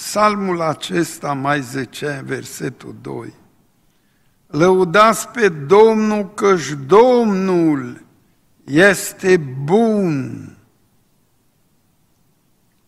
Salmul 0.00 0.60
acesta 0.60 1.32
mai 1.32 1.62
zice, 1.62 2.22
versetul 2.26 2.96
2. 3.00 3.34
Lăudați 4.46 5.28
pe 5.28 5.48
Domnul 5.48 6.30
căci 6.34 6.76
Domnul 6.86 8.04
este 8.64 9.36
bun. 9.36 10.56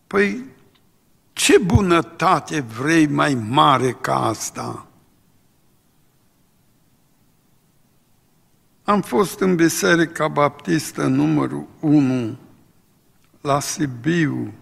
Păi 0.07 0.45
ce 1.33 1.57
bunătate 1.57 2.59
vrei 2.59 3.07
mai 3.07 3.33
mare 3.33 3.91
ca 3.91 4.25
asta? 4.25 4.87
Am 8.83 9.01
fost 9.01 9.39
în 9.39 9.55
Biserica 9.55 10.27
Baptistă 10.27 11.07
numărul 11.07 11.67
1 11.79 12.37
la 13.41 13.59
Sibiu 13.59 14.53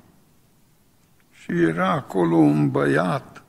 și 1.41 1.51
era 1.51 1.91
acolo 1.91 2.35
un 2.35 2.71
băiat 2.71 3.43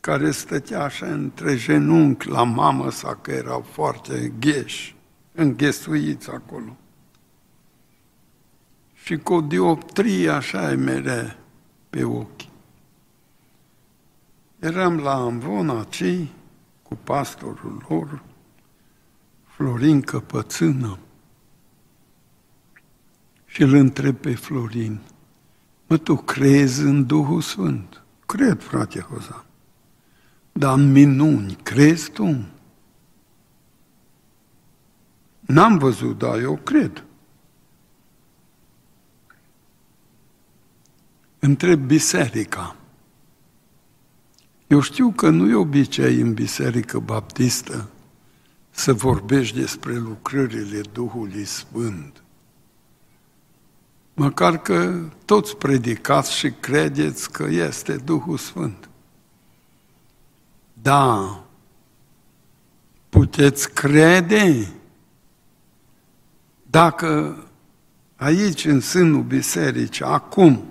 care 0.00 0.30
stătea 0.30 0.82
așa 0.82 1.06
între 1.06 1.56
genunchi 1.56 2.28
la 2.28 2.42
mamă 2.42 2.90
sa, 2.90 3.14
că 3.14 3.30
erau 3.30 3.60
foarte 3.60 4.32
gheși, 4.38 4.96
înghesuiți 5.32 6.30
acolo. 6.30 6.76
Și 8.94 9.16
cu 9.16 9.32
o 9.32 9.40
dioptrie 9.40 10.30
așa 10.30 10.74
mere 10.74 11.36
pe 11.90 12.04
ochi. 12.04 12.42
Eram 14.58 14.98
la 14.98 15.14
Amvona 15.14 15.86
cu 16.82 16.94
pastorul 17.04 17.84
lor, 17.88 18.22
Florin 19.44 20.00
Căpățână 20.00 20.98
și 23.46 23.62
îl 23.62 23.74
întreb 23.74 24.16
pe 24.16 24.34
Florin, 24.34 25.00
mă, 25.92 25.98
tu 25.98 26.16
crezi 26.16 26.82
în 26.82 27.06
Duhul 27.06 27.40
Sfânt? 27.40 28.02
Cred, 28.26 28.62
frate 28.62 29.00
Hoza. 29.00 29.44
Dar 30.52 30.78
în 30.78 30.92
minuni, 30.92 31.54
crezi 31.62 32.10
tu? 32.10 32.44
N-am 35.40 35.78
văzut, 35.78 36.18
dar 36.18 36.38
eu 36.38 36.56
cred. 36.56 37.04
Întreb 41.38 41.80
biserica. 41.80 42.76
Eu 44.66 44.80
știu 44.80 45.10
că 45.10 45.28
nu 45.28 45.48
e 45.48 45.54
obicei 45.54 46.20
în 46.20 46.34
biserică 46.34 46.98
baptistă 46.98 47.88
să 48.70 48.92
vorbești 48.92 49.58
despre 49.58 49.96
lucrările 49.96 50.80
Duhului 50.92 51.44
Sfânt. 51.44 52.21
Măcar 54.14 54.58
că 54.58 55.00
toți 55.24 55.56
predicați 55.56 56.36
și 56.36 56.50
credeți 56.50 57.30
că 57.30 57.46
este 57.50 57.96
Duhul 57.96 58.36
Sfânt. 58.36 58.88
Da, 60.72 61.44
puteți 63.08 63.72
crede 63.72 64.72
dacă 66.62 67.36
aici, 68.16 68.64
în 68.64 68.80
sânul 68.80 69.22
bisericii, 69.22 70.04
acum, 70.04 70.64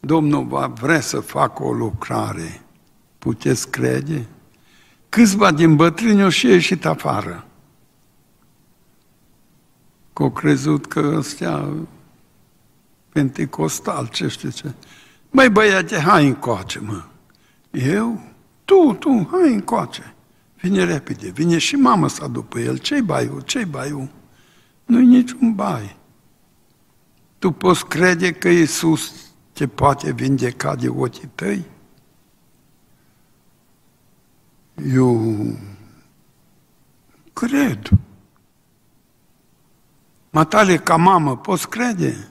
Domnul 0.00 0.44
va 0.44 0.66
vrea 0.66 1.00
să 1.00 1.20
facă 1.20 1.62
o 1.62 1.72
lucrare, 1.72 2.62
puteți 3.18 3.70
crede? 3.70 4.26
câțiva 5.14 5.52
din 5.52 5.76
bătrâni 5.76 6.22
au 6.22 6.28
și 6.28 6.46
ieșit 6.46 6.86
afară. 6.86 7.46
Că 10.12 10.22
au 10.22 10.30
crezut 10.30 10.86
că 10.86 11.12
ăstea 11.16 11.68
pentecostal, 13.14 14.08
ce 14.08 14.28
știu 14.28 14.50
ce. 14.50 14.72
Măi 15.30 15.48
băiate, 15.48 15.98
hai 15.98 16.26
încoace, 16.26 16.78
mă. 16.78 17.04
Eu? 17.70 18.20
Tu, 18.64 18.96
tu, 18.98 19.28
hai 19.30 19.52
încoace. 19.52 20.14
Vine 20.60 20.84
repede, 20.84 21.30
vine 21.30 21.58
și 21.58 21.76
mama 21.76 22.08
sa 22.08 22.26
după 22.26 22.58
el. 22.58 22.78
Ce-i 22.78 23.02
baiu, 23.02 23.40
ce-i 23.40 23.64
baiu? 23.64 24.10
Nu-i 24.84 25.06
niciun 25.06 25.54
bai. 25.54 25.96
Tu 27.38 27.50
poți 27.50 27.86
crede 27.86 28.32
că 28.32 28.48
Iisus 28.48 29.12
te 29.52 29.66
poate 29.66 30.12
vindeca 30.12 30.74
de 30.74 30.88
ochii 30.88 31.30
tăi? 31.34 31.64
Eu 34.92 35.34
cred. 37.32 37.90
Matale 40.30 40.76
ca 40.76 40.96
mamă, 40.96 41.36
poți 41.36 41.68
crede? 41.68 42.28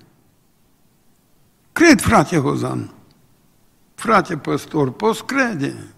Cred, 1.73 2.01
frate 2.01 2.37
Hozan. 2.37 2.93
Frate 3.95 4.37
păstor, 4.37 4.91
poți 4.91 5.25
crede? 5.25 5.93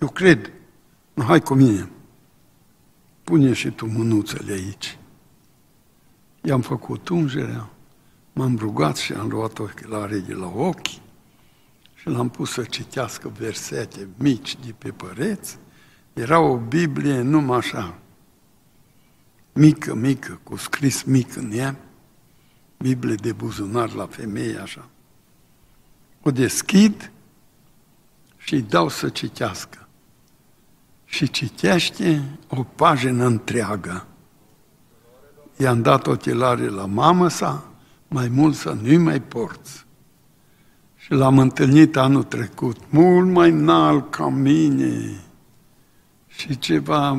Eu 0.00 0.08
cred. 0.08 0.52
Nu, 1.14 1.22
hai 1.22 1.40
cu 1.40 1.54
mine. 1.54 1.90
Pune 3.24 3.52
și 3.52 3.70
tu 3.70 3.86
mânuțele 3.86 4.52
aici. 4.52 4.98
i-am 6.42 6.60
făcut 6.60 7.08
ungerea, 7.08 7.70
m-am 8.32 8.56
rugat 8.56 8.96
și 8.96 9.12
am 9.12 9.28
luat 9.28 9.58
ochelarii 9.58 10.20
de 10.20 10.34
la 10.34 10.46
ochi 10.46 10.88
și 11.94 12.08
l-am 12.08 12.28
pus 12.28 12.50
să 12.50 12.62
citească 12.62 13.32
versete 13.38 14.08
mici 14.18 14.56
de 14.66 14.74
pe 14.78 14.90
păreți. 14.90 15.58
Era 16.12 16.38
o 16.38 16.56
Biblie 16.56 17.20
numai 17.20 17.56
așa, 17.56 17.98
mică, 19.52 19.94
mică, 19.94 20.40
cu 20.42 20.56
scris 20.56 21.02
mic 21.02 21.36
în 21.36 21.50
ea, 21.52 21.76
Biblie 22.84 23.14
de 23.14 23.32
buzunar 23.32 23.92
la 23.92 24.06
femeie, 24.06 24.58
așa. 24.58 24.88
O 26.22 26.30
deschid 26.30 27.10
și 28.36 28.54
îi 28.54 28.62
dau 28.62 28.88
să 28.88 29.08
citească. 29.08 29.88
Și 31.04 31.30
citește 31.30 32.38
o 32.48 32.62
pagină 32.62 33.24
întreagă. 33.24 34.06
I-am 35.56 35.82
dat 35.82 36.06
ochelare 36.06 36.68
la 36.68 36.86
mamă 36.86 37.28
sa, 37.28 37.70
mai 38.08 38.28
mult 38.28 38.54
să 38.54 38.76
nu-i 38.82 38.96
mai 38.96 39.20
porți. 39.20 39.86
Și 40.96 41.12
l-am 41.12 41.38
întâlnit 41.38 41.96
anul 41.96 42.22
trecut, 42.22 42.76
mult 42.90 43.28
mai 43.28 43.50
înalt 43.50 44.10
ca 44.10 44.28
mine 44.28 45.20
și 46.26 46.58
ceva 46.58 47.18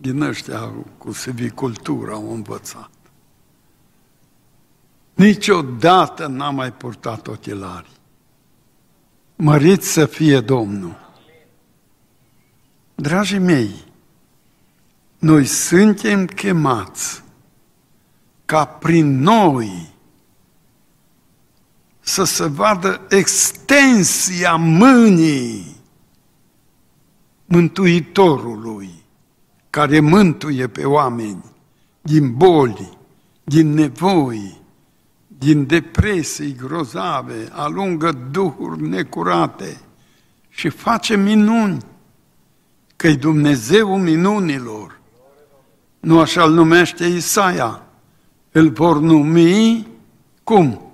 din 0.00 0.20
ăștia 0.20 0.72
cu 0.98 1.12
sevicultură 1.12 2.12
au 2.12 2.32
învățat. 2.34 2.93
Niciodată 5.14 6.26
n-am 6.26 6.54
mai 6.54 6.72
purtat 6.72 7.26
ochelari. 7.26 7.90
Mărit 9.36 9.82
să 9.82 10.06
fie 10.06 10.40
Domnul! 10.40 11.02
Dragii 12.94 13.38
mei, 13.38 13.84
noi 15.18 15.44
suntem 15.44 16.26
chemați 16.26 17.22
ca 18.44 18.64
prin 18.64 19.20
noi 19.20 19.92
să 22.00 22.24
se 22.24 22.46
vadă 22.46 23.00
extensia 23.08 24.54
mâinii 24.56 25.76
Mântuitorului, 27.44 28.90
care 29.70 30.00
mântuie 30.00 30.68
pe 30.68 30.84
oameni 30.84 31.44
din 32.00 32.36
boli, 32.36 32.98
din 33.44 33.72
nevoi, 33.72 34.62
din 35.44 35.66
depresii 35.66 36.54
grozave, 36.54 37.48
alungă 37.50 38.12
duhuri 38.12 38.82
necurate 38.82 39.80
și 40.48 40.68
face 40.68 41.16
minuni, 41.16 41.78
că 42.96 43.06
e 43.06 43.16
Dumnezeu 43.16 43.98
minunilor. 43.98 45.00
Nu 46.00 46.20
așa 46.20 46.44
îl 46.44 46.52
numește 46.52 47.04
Isaia. 47.04 47.82
Îl 48.52 48.70
vor 48.70 48.98
numi 48.98 49.86
cum? 50.42 50.92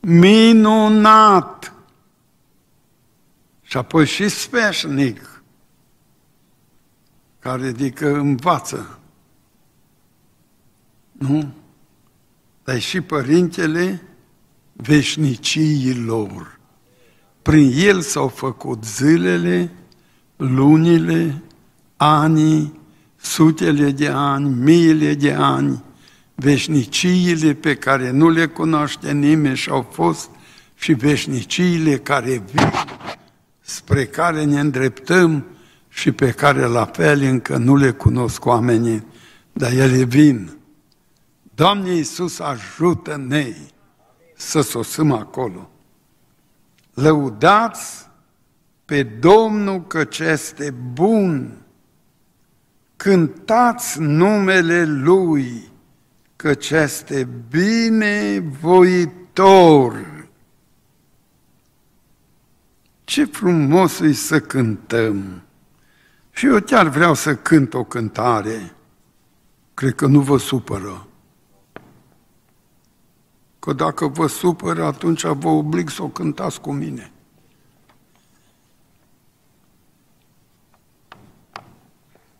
Minunat. 0.00 1.74
Și 3.62 3.76
apoi 3.76 4.06
și 4.06 4.28
sfeșnic, 4.28 5.42
care 7.38 7.66
adică 7.66 8.14
învață. 8.14 8.98
Nu? 11.12 11.52
Dar 12.64 12.80
și 12.80 13.00
Părintele 13.00 14.02
veșniciilor. 14.72 16.60
Prin 17.42 17.72
el 17.76 18.00
s-au 18.00 18.28
făcut 18.28 18.84
zilele, 18.84 19.72
lunile, 20.36 21.42
anii, 21.96 22.80
sutele 23.16 23.90
de 23.90 24.08
ani, 24.08 24.48
miile 24.48 25.14
de 25.14 25.32
ani, 25.32 25.82
veșniciile 26.34 27.54
pe 27.54 27.74
care 27.74 28.10
nu 28.10 28.28
le 28.28 28.46
cunoaște 28.46 29.12
nimeni 29.12 29.56
și 29.56 29.70
au 29.70 29.88
fost 29.92 30.30
și 30.74 30.92
veșniciile 30.92 31.96
care 31.96 32.42
vin, 32.52 32.72
spre 33.60 34.06
care 34.06 34.44
ne 34.44 34.60
îndreptăm 34.60 35.46
și 35.88 36.12
pe 36.12 36.30
care 36.30 36.66
la 36.66 36.84
fel 36.84 37.22
încă 37.22 37.56
nu 37.56 37.76
le 37.76 37.90
cunosc 37.90 38.44
oamenii, 38.44 39.06
dar 39.52 39.72
ele 39.72 40.04
vin. 40.04 40.56
Doamne 41.62 41.94
Iisus, 41.94 42.38
ajută-ne 42.38 43.54
să 44.34 44.60
sosim 44.60 45.12
acolo. 45.12 45.70
Lăudați 46.94 48.08
pe 48.84 49.02
Domnul 49.02 49.86
căci 49.86 50.18
este 50.18 50.70
bun, 50.70 51.56
cântați 52.96 54.00
numele 54.00 54.84
Lui 54.84 55.70
căci 56.36 56.70
este 56.70 57.28
binevoitor. 57.48 58.76
Ce 63.04 63.24
frumos 63.24 64.00
e 64.00 64.12
să 64.12 64.40
cântăm! 64.40 65.42
Și 66.30 66.46
eu 66.46 66.60
chiar 66.60 66.88
vreau 66.88 67.14
să 67.14 67.36
cânt 67.36 67.74
o 67.74 67.84
cântare. 67.84 68.74
Cred 69.74 69.94
că 69.94 70.06
nu 70.06 70.20
vă 70.20 70.38
supără 70.38 71.06
că 73.62 73.72
dacă 73.72 74.06
vă 74.06 74.26
supără, 74.26 74.84
atunci 74.84 75.22
vă 75.22 75.48
oblig 75.48 75.88
să 75.88 76.02
o 76.02 76.08
cântați 76.08 76.60
cu 76.60 76.72
mine. 76.72 77.12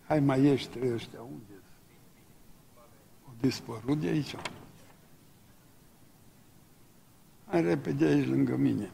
Hai 0.07 0.21
mai 0.21 0.45
ești 0.45 0.79
ăștia, 0.93 1.21
unde 1.21 1.63
Au 3.27 3.35
dispărut 3.41 4.01
de 4.01 4.07
aici. 4.07 4.37
Hai 7.47 7.63
repede 7.63 8.05
aici 8.05 8.29
lângă 8.29 8.57
mine. 8.57 8.91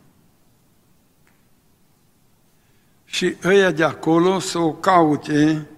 Și 3.04 3.36
ăia 3.44 3.70
de 3.70 3.84
acolo 3.84 4.38
să 4.38 4.58
o 4.58 4.72
caute 4.72 5.68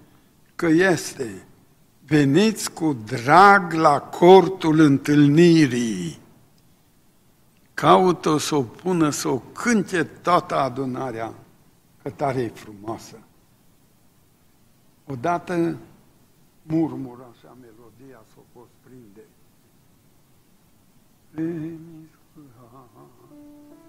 că 0.57 0.67
este. 0.67 1.47
Veniți 2.07 2.73
cu 2.73 2.93
drag 2.93 3.73
la 3.73 4.01
cortul 4.01 4.79
întâlnirii 4.79 6.20
caută 7.81 8.37
să 8.37 8.55
o 8.55 8.63
pună, 8.63 9.11
să 9.11 9.29
o 9.29 9.39
cânte 9.39 10.05
toată 10.05 10.55
adunarea, 10.55 11.35
că 12.03 12.11
tare 12.11 12.41
e 12.41 12.49
frumoasă. 12.49 13.19
Odată 15.07 15.77
murmură 16.63 17.27
așa 17.33 17.57
melodia 17.61 18.23
să 18.33 18.35
o 18.39 18.43
poți 18.53 18.71
prinde. 18.85 19.21
Veniți 21.31 22.11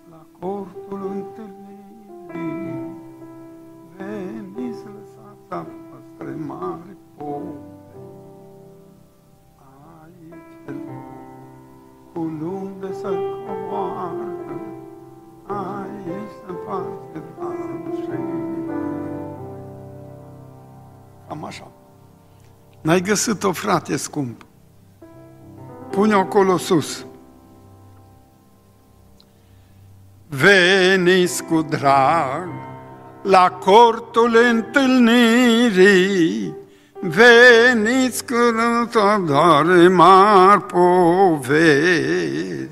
la 0.10 0.26
cortul 0.40 1.12
întâlnirii, 1.12 2.22
veniți 3.98 4.84
lăsați 4.86 5.81
N-ai 22.92 23.02
găsit-o, 23.02 23.52
frate 23.52 23.96
scump. 23.96 24.46
Pune-o 25.90 26.20
acolo 26.20 26.58
sus. 26.58 27.06
Veniți 30.28 31.44
cu 31.44 31.62
drag 31.62 32.48
la 33.22 33.50
cortul 33.50 34.38
întâlnirii, 34.52 36.56
Veniți 37.00 38.26
cărătădare 38.26 39.88
mari 39.88 40.64
poveri, 40.64 42.70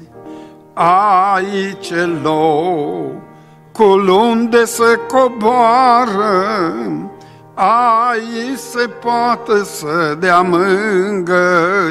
aici 0.73 1.93
locul 2.21 4.07
unde 4.07 4.65
se 4.65 4.99
coboară, 5.07 6.63
aici 7.61 8.57
se 8.57 8.87
poate 8.87 9.63
să 9.63 10.15
dea 10.19 10.41
mângăie. 10.41 11.89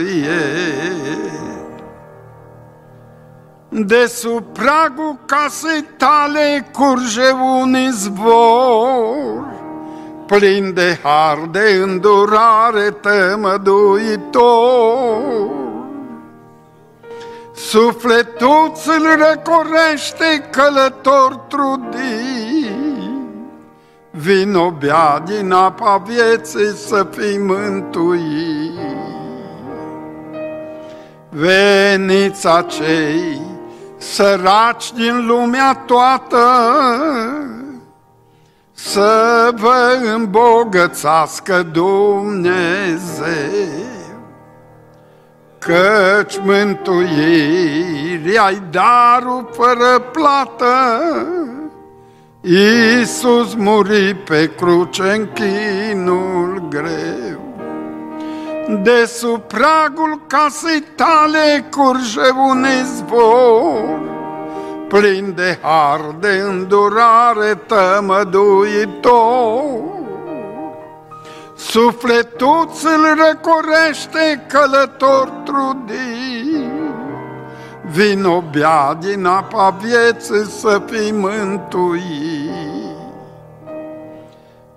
De 3.68 4.06
sub 4.06 4.44
pragul 4.52 5.18
casei 5.26 5.84
tale 5.96 6.70
curge 6.72 7.30
un 7.32 7.76
izvor, 7.76 9.46
plin 10.26 10.72
de 10.74 10.98
har, 11.02 11.38
de 11.50 11.80
îndurare 11.82 12.90
tămăduitor. 12.90 14.36
Sufletul 17.54 18.72
ți-l 18.74 19.06
recorește 19.16 20.48
călător 20.50 21.34
trudit, 21.48 22.47
Vino 24.20 24.70
bea 24.70 25.22
din 25.24 25.52
apa 25.52 26.02
vieții 26.06 26.76
să 26.76 27.06
fii 27.10 27.38
mântuit. 27.38 28.78
Veniți 31.28 32.46
acei 32.46 33.40
săraci 33.96 34.92
din 34.92 35.26
lumea 35.26 35.74
toată, 35.74 36.46
să 38.72 39.50
vă 39.54 39.98
îmbogățească 40.14 41.62
Dumnezeu, 41.72 43.26
căci 45.58 46.38
mântuirea-i 46.42 47.82
darul 48.70 49.48
fără 49.52 49.98
plată. 50.12 50.66
Iisus 52.50 53.54
muri 53.54 54.14
pe 54.14 54.50
cruce 54.56 55.02
în 55.02 55.28
chinul 55.32 56.66
greu. 56.68 57.56
De 58.82 59.04
sub 59.06 59.40
pragul 59.40 60.22
casei 60.26 60.84
tale 60.94 61.68
curge 61.70 62.30
un 62.48 62.66
izvor, 62.82 64.00
plin 64.88 65.32
de 65.36 65.58
har, 65.62 66.00
de 66.20 66.42
îndurare 66.48 67.54
tămăduitor. 67.66 69.12
Sufletul 71.56 72.70
îl 72.82 73.16
răcorește 73.16 74.46
călător 74.48 75.28
trudit, 75.44 76.77
Vino 77.90 78.44
bea 78.50 78.98
din 79.00 79.24
apa 79.24 79.76
vieții 79.80 80.44
să 80.60 80.82
fii 80.86 81.12
mântuit. 81.12 82.02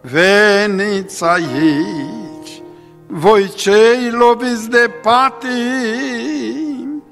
Veniți 0.02 1.24
aici, 1.24 2.62
voi 3.08 3.52
cei 3.56 4.10
loviți 4.12 4.70
de 4.70 4.92
patim, 5.02 7.04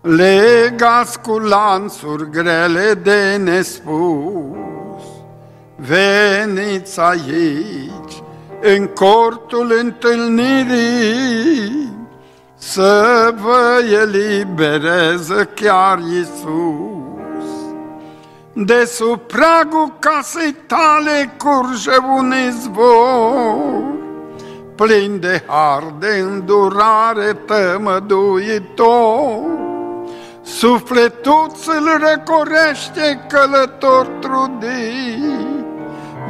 legați 0.00 1.20
cu 1.20 1.38
lanțuri 1.38 2.30
grele 2.30 2.94
de 3.02 3.40
nespus. 3.42 5.02
Veniți 5.76 7.00
aici, 7.00 8.22
în 8.60 8.86
cortul 8.86 9.72
întâlnirii, 9.80 11.90
să 12.64 13.34
vă 13.42 13.84
elibereze 14.02 15.48
chiar 15.54 15.98
Iisus. 15.98 17.46
De 18.52 18.84
sub 18.84 19.20
pragul 19.20 19.92
casei 19.98 20.56
tale 20.66 21.34
curge 21.36 21.90
un 22.16 22.32
izvor, 22.48 23.82
plin 24.74 25.20
de 25.20 25.42
har, 25.46 25.94
de 25.98 26.24
îndurare 26.30 27.32
tămăduitor. 27.46 28.90
Sufletul 30.42 31.52
îl 31.66 31.88
recorește 32.08 33.26
călător 33.28 34.06
trudit, 34.06 35.64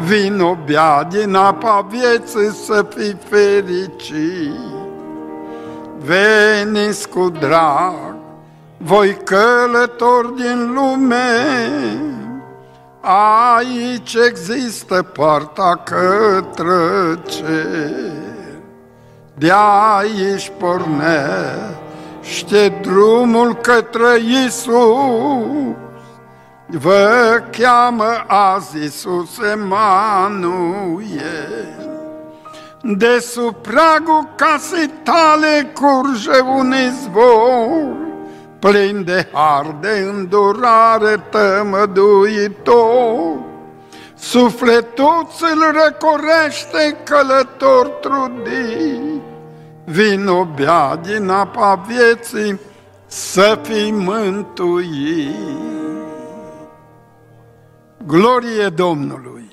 Vino 0.07 0.59
bea 0.67 1.05
din 1.05 1.35
apa 1.35 1.87
vieții 1.91 2.53
să 2.65 2.87
fii 2.95 3.17
fericit. 3.29 4.72
Veniți 6.05 7.09
cu 7.09 7.29
drag, 7.29 8.15
voi 8.77 9.17
călători 9.25 10.37
din 10.37 10.73
lume, 10.75 11.17
Aici 13.05 14.15
există 14.29 15.03
partea 15.03 15.75
către 15.75 17.21
cer. 17.25 17.91
De 19.35 19.53
aici 19.53 20.53
pornește 20.59 21.09
drumul 22.83 23.55
către 23.55 24.19
Iisus, 24.19 25.77
Vă 26.67 27.43
cheamă 27.51 28.25
azi 28.27 28.77
Iisus 28.79 29.39
Emanuel. 29.53 31.03
De 32.85 33.19
sub 33.21 33.55
pragul 33.55 34.29
casei 34.37 34.91
tale 35.03 35.73
curge 35.75 36.41
un 36.41 36.75
izvor, 36.89 37.97
plin 38.59 39.05
de 39.05 39.29
har, 39.33 39.77
de 39.81 39.89
îndurare 39.89 41.27
tămăduitor. 41.31 42.81
Sufletul 44.15 45.27
îl 45.41 45.73
recorește 45.73 46.97
călător 47.05 47.89
trudit, 47.89 49.23
Vino 49.85 50.45
bea 50.45 50.97
din 50.97 51.29
apa 51.29 51.85
vieții 51.87 52.61
să 53.07 53.59
fii 53.63 53.91
mântuit. 53.91 55.37
Glorie 58.07 58.69
Domnului! 58.69 59.52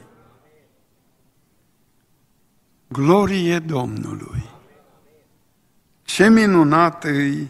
Glorie 2.91 3.59
Domnului! 3.59 4.49
Ce 6.03 6.29
minunat 6.29 7.03
îi 7.03 7.49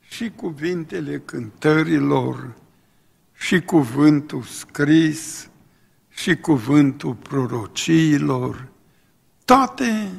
și 0.00 0.30
cuvintele 0.30 1.22
cântărilor, 1.24 2.54
și 3.32 3.60
cuvântul 3.60 4.42
scris, 4.42 5.48
și 6.08 6.36
cuvântul 6.36 7.14
prorociilor, 7.14 8.68
toate 9.44 10.10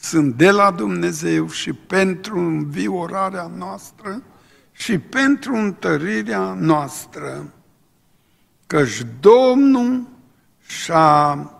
sunt 0.00 0.34
de 0.34 0.50
la 0.50 0.70
Dumnezeu 0.70 1.48
și 1.48 1.72
pentru 1.72 2.38
înviorarea 2.38 3.46
noastră 3.46 4.22
și 4.72 4.98
pentru 4.98 5.54
întărirea 5.54 6.54
noastră, 6.54 7.52
căci 8.66 9.06
Domnul 9.20 10.06
și-a 10.66 11.50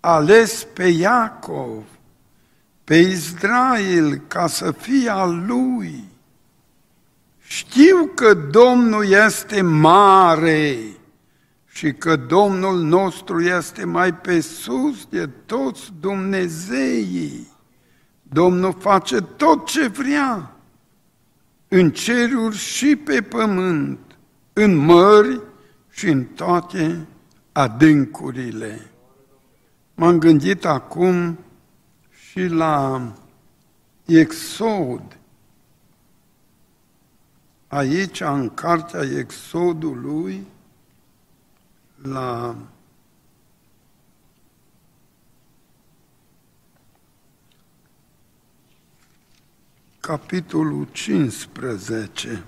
ales 0.00 0.66
pe 0.72 0.84
Iacov, 0.84 1.84
pe 2.84 2.96
Israel, 2.96 4.16
ca 4.26 4.46
să 4.46 4.72
fie 4.72 5.10
al 5.10 5.44
lui. 5.46 6.04
Știu 7.40 8.10
că 8.14 8.34
Domnul 8.34 9.06
este 9.10 9.60
mare 9.60 10.78
și 11.68 11.92
că 11.92 12.16
Domnul 12.16 12.82
nostru 12.82 13.40
este 13.40 13.84
mai 13.84 14.14
pe 14.14 14.40
sus 14.40 15.06
de 15.10 15.26
toți 15.26 15.92
Dumnezeii. 16.00 17.54
Domnul 18.22 18.76
face 18.78 19.20
tot 19.20 19.66
ce 19.66 19.86
vrea, 19.86 20.56
în 21.68 21.90
ceruri 21.90 22.56
și 22.56 22.96
pe 22.96 23.22
pământ, 23.22 23.98
în 24.52 24.76
mări 24.76 25.40
și 25.90 26.08
în 26.08 26.24
toate 26.24 27.06
adâncurile. 27.52 28.90
M-am 29.98 30.18
gândit 30.18 30.64
acum 30.64 31.38
și 32.30 32.46
la 32.46 33.02
Exod. 34.04 35.18
Aici, 37.66 38.20
în 38.20 38.54
cartea 38.54 39.02
Exodului, 39.18 40.46
la 42.02 42.56
capitolul 50.00 50.88
15, 50.92 52.44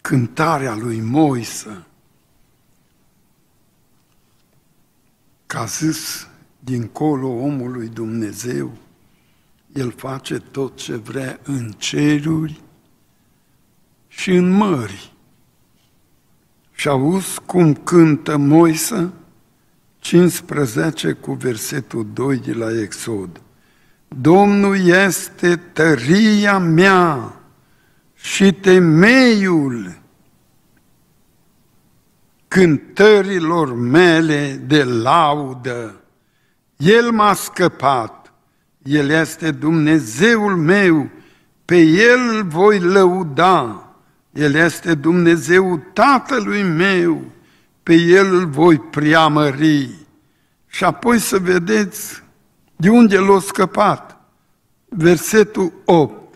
cântarea 0.00 0.74
lui 0.74 1.00
Moise. 1.00 1.87
Ca 5.48 5.64
zis 5.64 6.28
dincolo 6.58 7.28
omului 7.28 7.88
Dumnezeu, 7.88 8.72
El 9.72 9.92
face 9.96 10.38
tot 10.38 10.76
ce 10.76 10.96
vrea 10.96 11.40
în 11.42 11.72
ceruri 11.76 12.62
și 14.08 14.30
în 14.30 14.50
mări. 14.50 15.12
Și 16.72 16.88
auzi 16.88 17.40
cum 17.46 17.74
cântă 17.74 18.36
Moise 18.36 19.10
15 19.98 21.12
cu 21.12 21.32
versetul 21.32 22.06
2 22.12 22.38
de 22.38 22.52
la 22.52 22.80
Exod. 22.80 23.40
Domnul 24.08 24.86
este 24.86 25.56
tăria 25.56 26.58
mea 26.58 27.40
și 28.14 28.52
temeiul 28.52 29.98
cântărilor 32.48 33.74
mele 33.74 34.62
de 34.66 34.82
laudă. 34.84 36.00
El 36.76 37.10
m-a 37.10 37.34
scăpat, 37.34 38.32
El 38.82 39.08
este 39.08 39.50
Dumnezeul 39.50 40.56
meu, 40.56 41.08
pe 41.64 41.76
El 41.80 42.44
voi 42.44 42.78
lăuda, 42.78 43.92
El 44.32 44.54
este 44.54 44.94
Dumnezeul 44.94 45.82
Tatălui 45.92 46.62
meu, 46.62 47.22
pe 47.82 47.94
El 47.94 48.34
îl 48.34 48.46
voi 48.46 48.78
preamări. 48.78 50.06
Și 50.66 50.84
apoi 50.84 51.18
să 51.18 51.38
vedeți 51.38 52.22
de 52.76 52.88
unde 52.88 53.18
l-a 53.18 53.40
scăpat. 53.40 54.20
Versetul 54.88 55.72
8. 55.84 56.34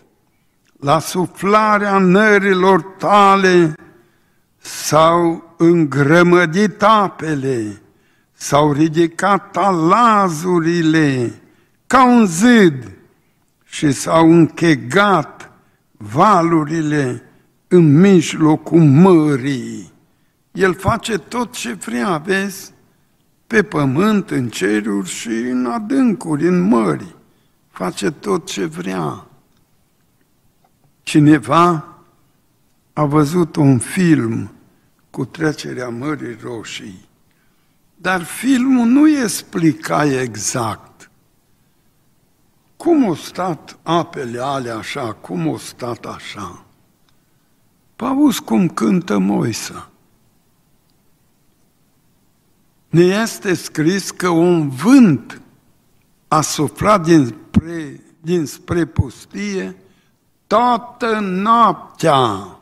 la 0.79 0.99
suflarea 0.99 1.97
nărilor 1.97 2.81
tale 2.81 3.73
s-au 4.57 5.42
îngrămădit 5.57 6.83
apele, 6.83 7.81
s-au 8.33 8.71
ridicat 8.71 9.51
talazurile 9.51 11.33
ca 11.87 12.05
un 12.05 12.25
zid 12.25 12.91
și 13.63 13.91
s-au 13.91 14.31
închegat 14.31 15.51
valurile 15.97 17.23
în 17.67 17.99
mijlocul 17.99 18.81
mării. 18.81 19.91
El 20.51 20.73
face 20.73 21.17
tot 21.17 21.51
ce 21.51 21.73
vrea, 21.73 22.17
vezi, 22.17 22.73
pe 23.47 23.63
pământ, 23.63 24.29
în 24.29 24.49
ceruri 24.49 25.09
și 25.09 25.27
în 25.27 25.65
adâncuri, 25.65 26.47
în 26.47 26.61
mări. 26.61 27.15
Face 27.71 28.11
tot 28.11 28.45
ce 28.45 28.65
vrea. 28.65 29.27
Cineva 31.03 31.87
a 32.93 33.05
văzut 33.05 33.55
un 33.55 33.77
film 33.77 34.51
cu 35.13 35.25
trecerea 35.25 35.89
Mării 35.89 36.37
Roșii, 36.41 37.07
dar 37.95 38.23
filmul 38.23 38.85
nu 38.85 39.09
explica 39.09 40.05
exact 40.05 41.09
cum 42.77 43.05
au 43.05 43.15
stat 43.15 43.77
apele 43.83 44.39
alea 44.39 44.77
așa, 44.77 45.13
cum 45.13 45.47
au 45.47 45.57
stat 45.57 46.05
așa. 46.05 46.65
Auzi 47.95 48.41
cum 48.41 48.69
cântă 48.69 49.17
Moisa. 49.17 49.89
Ne 52.89 53.01
este 53.01 53.53
scris 53.53 54.11
că 54.11 54.27
un 54.27 54.69
vânt 54.69 55.41
a 56.27 56.41
suflat 56.41 57.03
dinspre, 57.03 58.03
dinspre 58.21 58.85
pustie 58.85 59.75
toată 60.47 61.19
noaptea. 61.19 62.57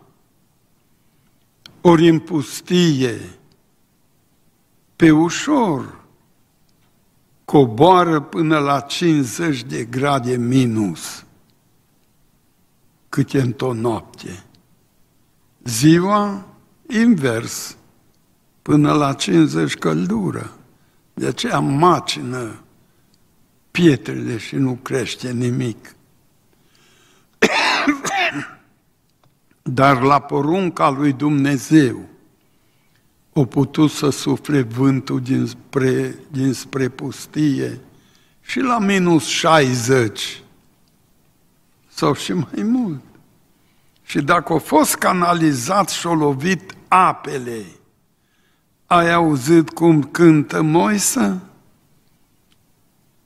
Ori 1.81 2.07
în 2.07 2.19
pustie, 2.19 3.19
pe 4.95 5.11
ușor, 5.11 6.01
coboară 7.45 8.19
până 8.19 8.57
la 8.57 8.79
50 8.79 9.63
de 9.63 9.83
grade 9.83 10.37
minus, 10.37 11.25
cât 13.09 13.33
e 13.33 13.41
într-o 13.41 13.73
noapte. 13.73 14.43
Ziua, 15.63 16.45
invers, 16.87 17.77
până 18.61 18.93
la 18.93 19.13
50 19.13 19.75
căldură. 19.75 20.51
De 21.13 21.25
aceea 21.25 21.59
macină 21.59 22.63
pietrele 23.71 24.37
și 24.37 24.55
nu 24.55 24.73
crește 24.73 25.31
nimic. 25.31 25.95
Dar 29.61 30.01
la 30.01 30.19
porunca 30.19 30.89
lui 30.89 31.13
Dumnezeu 31.13 32.09
o 33.33 33.45
putut 33.45 33.91
să 33.91 34.09
sufle 34.09 34.61
vântul 34.61 35.21
dinspre, 35.21 36.15
dinspre 36.31 36.89
pustie 36.89 37.79
și 38.41 38.59
la 38.59 38.79
minus 38.79 39.25
60 39.25 40.43
sau 41.87 42.13
și 42.13 42.33
mai 42.33 42.63
mult. 42.63 43.01
Și 44.03 44.21
dacă 44.21 44.53
a 44.53 44.57
fost 44.57 44.95
canalizat 44.95 45.89
și 45.89 46.07
a 46.07 46.13
lovit 46.13 46.75
apele, 46.87 47.65
ai 48.85 49.13
auzit 49.13 49.69
cum 49.69 50.03
cântă 50.03 50.61
Moise? 50.61 51.41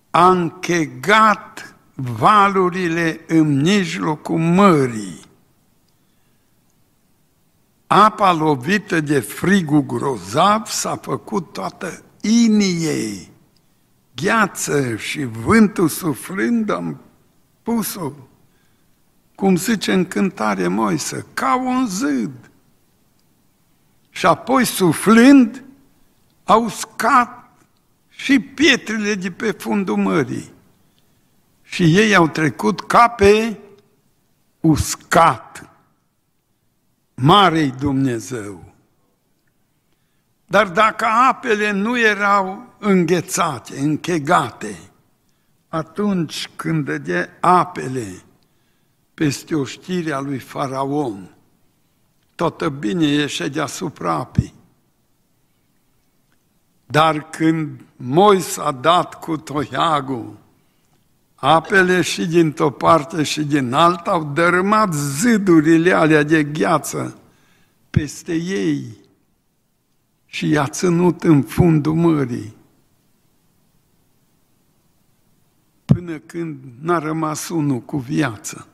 A 0.09 0.29
închegat 0.29 1.75
valurile 1.93 3.19
în 3.27 3.61
mijlocul 3.61 4.37
mării. 4.37 5.24
Apa 7.95 8.31
lovită 8.31 8.99
de 8.99 9.19
frigul 9.19 9.81
grozav 9.81 10.65
s-a 10.67 10.95
făcut 10.95 11.53
toată 11.53 12.03
inie, 12.21 13.27
gheață 14.15 14.95
și 14.95 15.23
vântul 15.23 15.87
suflând 15.87 16.69
am 16.69 17.01
pus-o 17.63 18.11
cum 19.35 19.55
zice 19.55 19.93
în 19.93 20.05
cântare 20.05 20.67
Moise, 20.67 21.25
ca 21.33 21.55
un 21.55 21.87
zid. 21.87 22.31
Și 24.09 24.25
apoi, 24.25 24.65
suflând, 24.65 25.63
au 26.43 26.69
scat 26.69 27.57
și 28.09 28.39
pietrele 28.39 29.15
de 29.15 29.31
pe 29.31 29.51
fundul 29.51 29.97
mării. 29.97 30.51
Și 31.63 31.97
ei 31.97 32.15
au 32.15 32.27
trecut 32.27 32.81
ca 32.81 33.07
pe 33.07 33.59
uscat. 34.59 35.69
Marei 37.15 37.71
Dumnezeu! 37.71 38.73
Dar 40.45 40.69
dacă 40.69 41.05
apele 41.05 41.71
nu 41.71 41.99
erau 41.99 42.75
înghețate, 42.79 43.79
închegate, 43.79 44.79
atunci 45.67 46.49
când 46.55 46.97
de 46.97 47.29
apele 47.39 48.23
peste 49.13 49.55
o 49.55 49.63
știre 49.63 50.11
a 50.11 50.19
lui 50.19 50.39
Faraon. 50.39 51.35
Toată 52.35 52.69
bine 52.69 53.05
ieșe 53.05 53.47
deasupra 53.47 54.13
apei. 54.13 54.53
Dar 56.85 57.29
când 57.29 57.81
Moise 57.95 58.61
a 58.61 58.71
dat 58.71 59.19
cu 59.19 59.37
toiagul, 59.37 60.37
apele 61.45 62.01
și 62.01 62.27
din 62.27 62.55
o 62.57 62.69
parte 62.69 63.23
și 63.23 63.43
din 63.43 63.73
alta 63.73 64.11
au 64.11 64.23
dărâmat 64.23 64.93
zidurile 64.93 65.91
alea 65.91 66.23
de 66.23 66.43
gheață 66.43 67.17
peste 67.89 68.33
ei 68.33 68.97
și 70.25 70.49
i-a 70.49 70.67
ținut 70.67 71.23
în 71.23 71.41
fundul 71.41 71.93
mării. 71.93 72.55
Până 75.85 76.17
când 76.17 76.57
n-a 76.81 76.99
rămas 76.99 77.49
unul 77.49 77.79
cu 77.79 77.97
viață. 77.97 78.67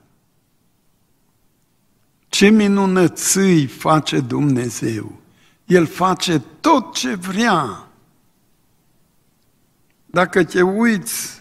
Ce 2.27 2.49
minunății 2.49 3.67
face 3.67 4.19
Dumnezeu! 4.19 5.19
El 5.65 5.85
face 5.85 6.41
tot 6.61 6.93
ce 6.93 7.15
vrea. 7.15 7.87
Dacă 10.05 10.43
te 10.43 10.61
uiți 10.61 11.40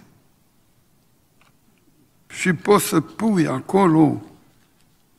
și 2.41 2.53
poți 2.53 2.85
să 2.85 3.01
pui 3.01 3.47
acolo, 3.47 4.23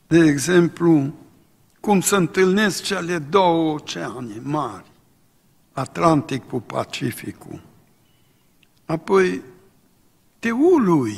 de 0.06 0.18
exemplu, 0.18 1.14
cum 1.80 2.00
să 2.00 2.16
întâlnesc 2.16 2.82
cele 2.82 3.18
două 3.18 3.72
oceane 3.72 4.40
mari, 4.42 4.90
Atlantic 5.72 6.48
cu 6.48 6.60
Pacificul. 6.60 7.62
Apoi 8.84 9.42
te 10.38 10.50
ului. 10.50 11.16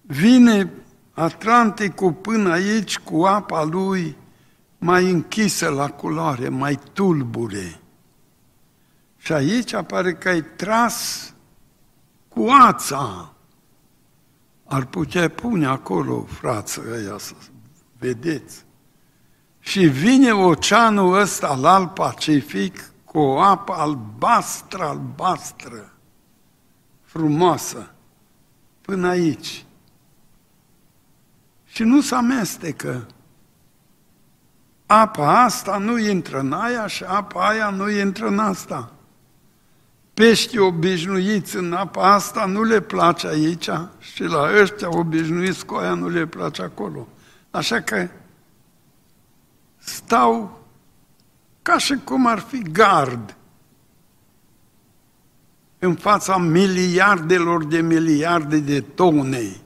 Vine 0.00 0.72
Atlanticul 1.12 2.12
până 2.12 2.50
aici 2.50 2.98
cu 2.98 3.24
apa 3.24 3.64
lui 3.64 4.16
mai 4.78 5.10
închisă 5.10 5.68
la 5.68 5.90
culoare, 5.90 6.48
mai 6.48 6.78
tulbure. 6.92 7.80
Și 9.16 9.32
aici 9.32 9.72
apare 9.72 10.14
că 10.14 10.28
ai 10.28 10.42
tras 10.56 11.32
cu 12.28 12.46
ața. 12.48 13.33
Ar 14.64 14.84
putea 14.84 15.28
pune 15.28 15.66
acolo, 15.66 16.22
frață, 16.22 16.82
ăia 16.92 17.18
să 17.18 17.32
vedeți. 17.98 18.64
Și 19.60 19.86
vine 19.86 20.32
oceanul 20.32 21.18
ăsta 21.18 21.58
al 21.62 21.88
Pacific 21.88 22.92
cu 23.04 23.18
o 23.18 23.40
apă 23.40 23.72
albastră, 23.72 24.84
albastră, 24.84 25.92
frumoasă, 27.02 27.90
până 28.80 29.08
aici 29.08 29.64
și 31.74 31.82
nu 31.82 32.00
se 32.00 32.14
amestecă. 32.14 33.06
Apa 34.86 35.42
asta 35.42 35.78
nu 35.78 35.98
intră 35.98 36.38
în 36.38 36.52
aia 36.52 36.86
și 36.86 37.04
apa 37.04 37.48
aia 37.48 37.70
nu 37.70 37.90
intră 37.90 38.26
în 38.26 38.38
asta. 38.38 38.93
Peștii 40.14 40.58
obișnuiți 40.58 41.56
în 41.56 41.72
apa 41.72 42.12
asta 42.12 42.44
nu 42.44 42.62
le 42.62 42.80
place 42.80 43.26
aici 43.26 43.70
și 43.98 44.22
la 44.22 44.60
ăștia 44.60 44.96
obișnuiți 44.96 45.66
cu 45.66 45.74
aia 45.74 45.94
nu 45.94 46.08
le 46.08 46.26
place 46.26 46.62
acolo. 46.62 47.08
Așa 47.50 47.80
că 47.80 48.08
stau 49.78 50.62
ca 51.62 51.78
și 51.78 51.94
cum 52.04 52.26
ar 52.26 52.38
fi 52.38 52.62
gard 52.62 53.36
în 55.78 55.94
fața 55.94 56.36
miliardelor 56.36 57.64
de 57.64 57.80
miliarde 57.80 58.58
de 58.58 58.80
tone 58.80 59.56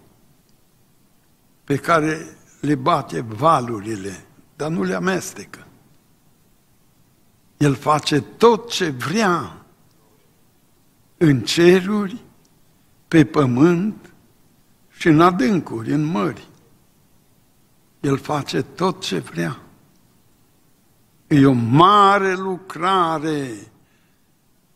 pe 1.64 1.76
care 1.76 2.36
le 2.61 2.74
bate 2.74 3.20
valurile, 3.20 4.24
dar 4.57 4.70
nu 4.70 4.82
le 4.82 4.94
amestecă. 4.94 5.66
El 7.57 7.74
face 7.74 8.20
tot 8.20 8.70
ce 8.70 8.90
vrea 8.90 9.59
în 11.18 11.40
ceruri, 11.40 12.24
pe 13.08 13.24
pământ 13.24 14.12
și 14.90 15.08
în 15.08 15.20
adâncuri, 15.20 15.92
în 15.92 16.04
mări. 16.04 16.48
El 18.00 18.18
face 18.18 18.62
tot 18.62 19.00
ce 19.00 19.18
vrea. 19.18 19.58
E 21.26 21.46
o 21.46 21.52
mare 21.52 22.34
lucrare 22.34 23.50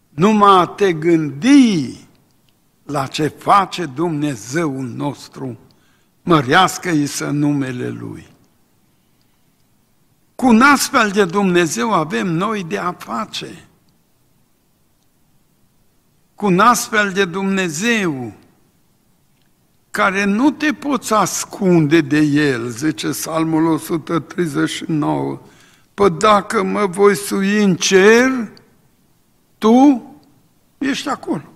numai 0.09 0.61
a 0.61 0.67
te 0.67 0.93
gândi 0.93 2.09
la 2.83 3.07
ce 3.07 3.27
face 3.27 3.87
Dumnezeul 3.87 4.87
nostru, 4.87 5.59
mărească-i 6.23 7.07
să 7.07 7.31
numele 7.31 7.89
Lui. 7.89 8.27
Cu 10.35 10.47
un 10.47 10.61
astfel 10.61 11.11
de 11.11 11.25
Dumnezeu 11.25 11.93
avem 11.93 12.27
noi 12.27 12.65
de 12.65 12.79
a 12.79 12.93
face. 12.93 13.69
Cu 16.43 16.49
un 16.49 16.59
astfel 16.59 17.11
de 17.13 17.25
Dumnezeu 17.25 18.33
care 19.91 20.25
nu 20.25 20.51
te 20.51 20.73
poți 20.73 21.13
ascunde 21.13 22.01
de 22.01 22.19
El, 22.19 22.69
zice 22.69 23.09
Psalmul 23.09 23.67
139, 23.67 25.41
Păi 25.95 26.11
dacă 26.11 26.63
mă 26.63 26.87
voi 26.87 27.17
sui 27.17 27.63
în 27.63 27.77
cer, 27.77 28.53
tu 29.59 30.03
ești 30.79 31.09
acolo. 31.09 31.53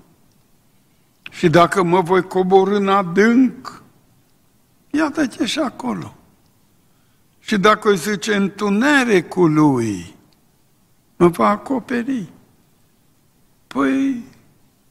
Și 1.30 1.48
dacă 1.48 1.82
mă 1.82 2.00
voi 2.00 2.22
coborâ 2.22 2.76
în 2.76 2.88
adânc, 2.88 3.82
iată-te 4.90 5.46
și 5.46 5.58
acolo. 5.58 6.16
Și 7.38 7.58
dacă 7.58 7.90
îi 7.90 7.96
zice 7.96 8.34
întunericul 8.34 9.52
lui, 9.52 10.14
mă 11.16 11.28
va 11.28 11.48
acoperi. 11.48 12.32
Păi, 13.66 14.34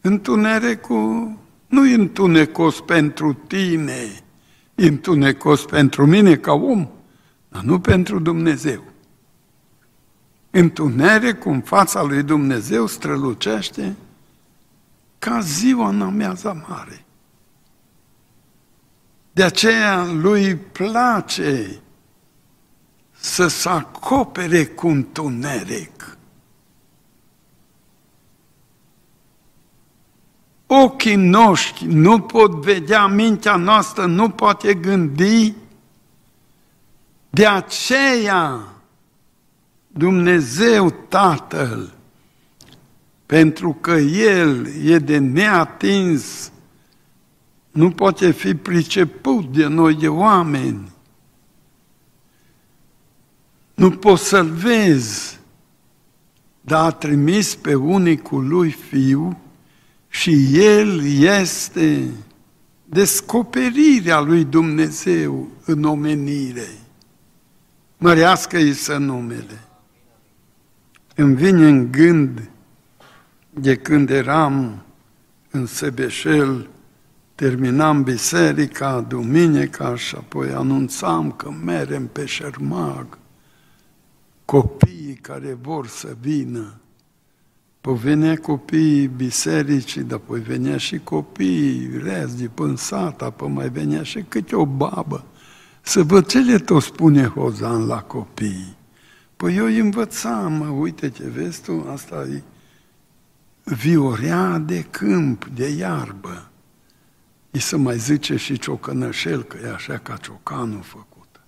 întunericul 0.06 1.38
nu 1.68 1.88
e 1.88 1.94
întunecos 1.94 2.80
pentru 2.80 3.34
tine, 3.34 4.24
e 4.76 4.88
întunecos 4.88 5.66
pentru 5.66 6.06
mine 6.06 6.36
ca 6.36 6.54
om, 6.54 6.88
dar 7.50 7.64
nu 7.64 7.80
pentru 7.80 8.20
Dumnezeu. 8.20 8.84
Întunericul 10.52 11.52
în 11.52 11.62
fața 11.62 12.04
lui 12.04 12.24
Dumnezeu 12.24 12.86
strălucește 12.86 13.96
ca 15.20 15.40
ziua 15.40 15.88
în 15.88 16.02
amiaza 16.02 16.66
mare. 16.68 17.06
De 19.32 19.44
aceea 19.44 20.06
lui 20.12 20.56
place 20.56 21.80
să 23.12 23.48
se 23.48 23.70
acopere 23.70 24.66
cu 24.66 24.88
întuneric. 24.88 26.15
Ochii 30.68 31.16
noștri 31.16 31.86
nu 31.86 32.20
pot 32.20 32.52
vedea, 32.52 33.08
mintea 33.08 33.56
noastră 33.56 34.06
nu 34.06 34.30
poate 34.30 34.74
gândi, 34.74 35.54
de 37.30 37.48
aceea 37.48 38.68
Dumnezeu 39.88 40.90
Tatăl, 40.90 41.94
pentru 43.26 43.78
că 43.82 43.92
El 43.92 44.68
e 44.84 44.98
de 44.98 45.18
neatins, 45.18 46.52
nu 47.72 47.92
poate 47.92 48.32
fi 48.32 48.56
priceput 48.56 49.54
de 49.54 49.68
noi, 49.68 49.96
de 49.96 50.08
oameni. 50.08 50.92
Nu 53.74 53.92
poți 53.92 54.24
să-L 54.24 54.50
vezi, 54.50 55.40
dar 56.62 56.86
a 56.86 56.92
trimis 56.92 57.56
pe 57.56 57.76
unicul 57.76 58.48
lui 58.48 58.72
Fiu 58.72 59.40
și 60.20 60.60
El 60.60 61.06
este 61.20 62.10
descoperirea 62.86 64.20
lui 64.20 64.44
Dumnezeu 64.44 65.48
în 65.66 65.84
omenire. 65.84 66.68
Mărească-i 67.98 68.74
să 68.74 68.98
numele. 68.98 69.60
Îmi 71.16 71.36
vine 71.36 71.68
în 71.68 71.92
gând 71.92 72.50
de 73.50 73.76
când 73.76 74.10
eram 74.10 74.84
în 75.52 75.66
Sebeșel, 75.66 76.70
terminam 77.36 78.04
biserica, 78.04 79.02
duminica 79.02 79.96
și 79.96 80.16
apoi 80.16 80.50
anunțam 80.52 81.32
că 81.32 81.52
merem 81.52 82.08
pe 82.08 82.26
șermag, 82.26 83.18
copiii 84.46 85.20
care 85.22 85.58
vor 85.62 85.88
să 85.88 86.16
vină. 86.22 86.80
Păi 87.86 87.98
venea 87.98 88.38
copiii 88.38 89.08
bisericii, 89.08 90.02
dar 90.02 90.18
apoi 90.18 90.40
venea 90.40 90.78
și 90.78 91.00
copiii 91.00 91.90
rezi 92.04 92.38
de 92.38 92.48
până 92.48 92.78
sat, 92.78 93.22
apoi 93.22 93.50
mai 93.50 93.70
venea 93.70 94.04
și 94.04 94.26
câte 94.28 94.56
o 94.56 94.66
babă. 94.66 95.26
Să 95.82 96.04
văd 96.04 96.26
ce 96.26 96.40
le 96.40 96.58
tot 96.58 96.82
spune 96.82 97.28
Hozan 97.28 97.86
la 97.86 98.02
copii. 98.02 98.78
Păi 99.36 99.56
eu 99.56 99.66
îi 99.66 99.80
învățam, 99.80 100.54
mă, 100.54 100.68
uite 100.68 101.10
ce 101.10 101.24
vezi 101.30 101.62
tu, 101.62 101.86
asta 101.92 102.28
e 102.32 102.42
viorea 103.64 104.58
de 104.58 104.86
câmp, 104.90 105.46
de 105.46 105.70
iarbă. 105.70 106.50
I 107.52 107.60
să 107.60 107.78
mai 107.78 107.98
zice 107.98 108.36
și 108.36 108.58
ciocănășel, 108.58 109.44
că 109.44 109.58
e 109.64 109.74
așa 109.74 109.98
ca 109.98 110.16
ciocanul 110.16 110.82
făcut. 110.82 111.42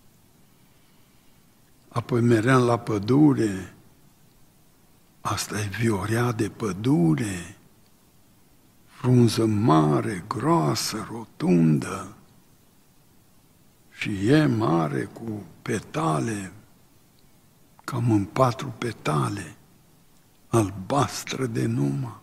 Apoi 1.88 2.21
meream 2.21 2.61
la 2.61 2.77
pădure, 2.77 3.73
asta 5.32 5.59
e 5.59 5.69
viorea 5.80 6.32
de 6.32 6.49
pădure, 6.49 7.57
frunză 8.86 9.45
mare, 9.45 10.23
groasă, 10.28 11.07
rotundă, 11.11 12.15
și 13.91 14.28
e 14.28 14.45
mare 14.45 15.03
cu 15.03 15.43
petale 15.61 16.51
cam 17.84 18.11
în 18.11 18.23
patru 18.25 18.73
petale, 18.78 19.55
albastră 20.47 21.45
de 21.45 21.65
numă. 21.65 22.21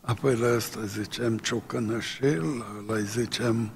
Apoi 0.00 0.36
la 0.36 0.54
ăsta 0.54 0.84
zicem 0.84 1.38
ciocănășel, 1.38 2.64
la 2.86 2.94
îi 2.94 3.04
zicem 3.04 3.70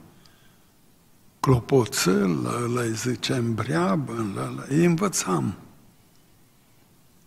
clopoțel, 1.40 2.42
la 2.74 2.80
îi 2.80 2.94
zicem 2.94 3.54
breabă, 3.54 4.32
la, 4.34 4.48
la, 4.48 4.64
îi 4.68 4.84
învățam. 4.84 5.54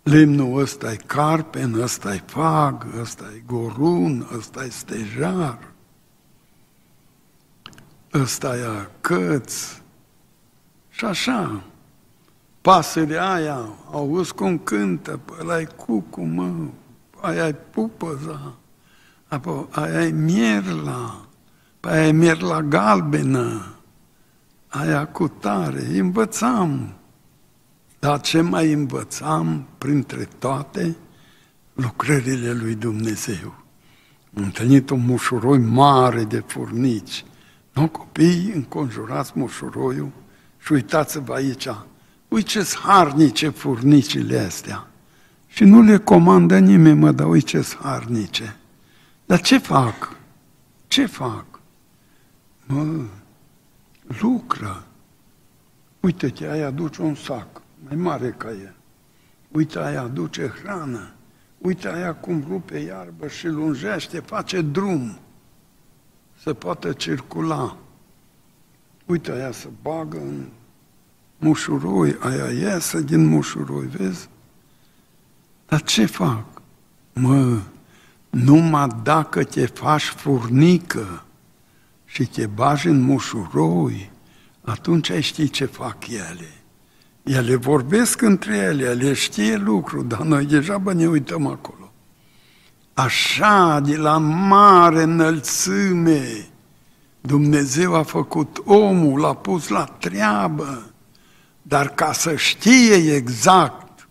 Lemnul 0.06 0.60
ăsta 0.60 0.92
e 0.92 0.96
carpen, 0.96 1.74
ăsta 1.82 2.14
e 2.14 2.22
fag, 2.26 2.86
ăsta 3.02 3.24
e 3.36 3.44
gorun, 3.46 4.28
ăsta 4.38 4.64
e 4.64 4.70
stejar, 4.70 5.60
ăsta 8.14 8.56
e 8.56 8.90
căț, 9.02 9.54
și 10.90 11.06
așa 11.06 11.64
pasărea 12.62 13.32
aia, 13.32 13.70
auzi 13.92 14.34
cum 14.34 14.58
cântă, 14.58 15.20
ăla 15.40 15.60
e 15.60 15.66
cucu, 15.66 16.22
mă, 16.22 16.52
aia 17.22 17.48
e 17.48 17.54
pupăza, 17.54 18.54
apoi 19.28 19.68
aia 19.72 20.06
e 20.06 20.10
mierla, 20.10 21.26
pe 21.80 21.90
aia 21.90 22.08
e 22.08 22.12
mierla 22.12 22.62
galbenă, 22.62 23.76
aia 24.68 25.08
cu 25.08 25.28
tare, 25.28 26.00
învățam. 26.00 26.94
Dar 28.06 28.22
ce 28.22 28.42
mai 28.42 28.72
învățam 28.72 29.68
printre 29.78 30.28
toate? 30.40 30.96
Lucrările 31.74 32.52
lui 32.52 32.76
Dumnezeu. 32.76 33.64
Am 34.38 34.44
întâlnit 34.44 34.90
un 34.90 35.06
mușuroi 35.06 35.58
mare 35.58 36.24
de 36.24 36.44
furnici. 36.48 37.26
Nu, 37.74 37.88
copii, 37.88 38.52
înconjurați 38.56 39.32
mușuroiul 39.36 40.12
și 40.58 40.72
uitați-vă 40.72 41.34
aici, 41.34 41.68
uite 42.28 42.48
ce 42.48 42.66
harnice 42.84 43.50
furnicile 43.50 44.40
astea. 44.40 44.88
Și 45.48 45.64
nu 45.64 45.82
le 45.82 45.98
comandă 45.98 46.60
nimeni, 46.60 47.00
mă, 47.00 47.12
dar 47.12 47.28
uite 47.28 47.46
ce 47.46 47.78
harnice. 47.82 48.58
Dar 49.26 49.42
ce 49.42 49.58
fac? 49.58 50.18
Ce 50.88 51.06
fac? 51.06 51.46
Mă, 52.66 53.04
lucră. 54.20 54.86
Uite-te, 56.00 56.48
aia 56.48 56.68
aduce 56.68 57.02
un 57.02 57.16
sac, 57.16 57.64
mai 57.84 57.96
mare 57.96 58.32
ca 58.38 58.50
el. 58.50 58.76
Uite, 59.52 59.80
aia 59.80 60.02
aduce 60.02 60.48
hrană. 60.48 61.14
Uite 61.58 61.88
aia 61.88 62.14
cum 62.14 62.46
rupe 62.48 62.78
iarbă 62.78 63.28
și 63.28 63.48
lungește, 63.48 64.20
face 64.20 64.62
drum 64.62 65.20
să 66.42 66.54
poată 66.54 66.92
circula. 66.92 67.78
Uite 69.06 69.32
aia 69.32 69.52
să 69.52 69.68
bagă 69.82 70.18
în 70.18 70.46
mușuroi, 71.38 72.18
aia 72.20 72.52
iasă 72.52 73.00
din 73.00 73.26
mușuroi, 73.26 73.86
vezi? 73.86 74.30
Dar 75.68 75.82
ce 75.82 76.06
fac? 76.06 76.46
Mă, 77.14 77.62
numai 78.30 78.88
dacă 79.04 79.44
te 79.44 79.66
faci 79.66 80.04
furnică 80.04 81.26
și 82.06 82.26
te 82.26 82.48
bagi 82.48 82.88
în 82.88 83.02
mușuroi, 83.02 84.12
atunci 84.62 85.10
ai 85.10 85.22
ști 85.22 85.50
ce 85.50 85.66
fac 85.66 86.08
ele. 86.08 86.55
Ele 87.26 87.56
vorbesc 87.56 88.22
între 88.22 88.56
ele, 88.56 88.84
ele 88.84 89.14
știe 89.14 89.56
lucru, 89.56 90.04
dar 90.04 90.20
noi 90.20 90.46
deja 90.46 90.78
bă 90.78 90.94
ne 90.94 91.08
uităm 91.08 91.48
acolo. 91.48 91.92
Așa, 92.94 93.80
de 93.80 93.96
la 93.96 94.18
mare 94.18 95.02
înălțime, 95.02 96.48
Dumnezeu 97.22 97.96
a 97.96 98.04
făcut 98.04 98.62
omul, 98.66 99.20
l-a 99.20 99.34
pus 99.34 99.68
la 99.68 99.84
treabă, 99.84 100.94
dar 101.62 101.90
ca 101.90 102.14
să 102.14 102.36
știe 102.36 103.16
exact 103.16 104.08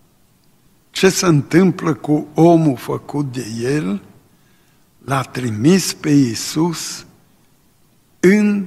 ce 0.91 1.09
se 1.09 1.27
întâmplă 1.27 1.95
cu 1.95 2.27
omul 2.35 2.77
făcut 2.77 3.33
de 3.33 3.47
el, 3.63 4.03
l-a 5.05 5.23
trimis 5.23 5.93
pe 5.93 6.11
Iisus 6.11 7.07
în 8.21 8.67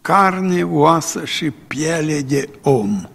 carne, 0.00 0.62
oasă 0.62 1.24
și 1.24 1.50
piele 1.50 2.20
de 2.20 2.48
om. 2.62 3.06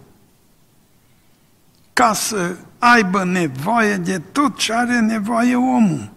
Ca 1.98 2.12
să 2.12 2.56
aibă 2.78 3.24
nevoie 3.24 3.96
de 3.96 4.18
tot 4.32 4.56
ce 4.56 4.72
are 4.72 5.00
nevoie 5.00 5.56
omul 5.56 6.10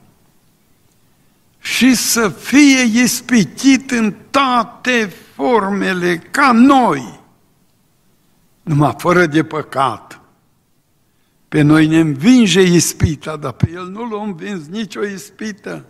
și 1.59 1.95
să 1.95 2.29
fie 2.29 3.01
ispitit 3.01 3.91
în 3.91 4.13
toate 4.29 5.13
formele 5.35 6.17
ca 6.17 6.51
noi, 6.51 7.19
numai 8.61 8.95
fără 8.97 9.25
de 9.25 9.43
păcat. 9.43 10.21
Pe 11.47 11.61
noi 11.61 11.87
ne 11.87 11.99
învinge 11.99 12.61
ispita, 12.61 13.35
dar 13.35 13.51
pe 13.51 13.69
el 13.73 13.87
nu 13.87 14.09
l-a 14.09 14.23
învins 14.23 14.67
nicio 14.67 15.05
ispită. 15.05 15.85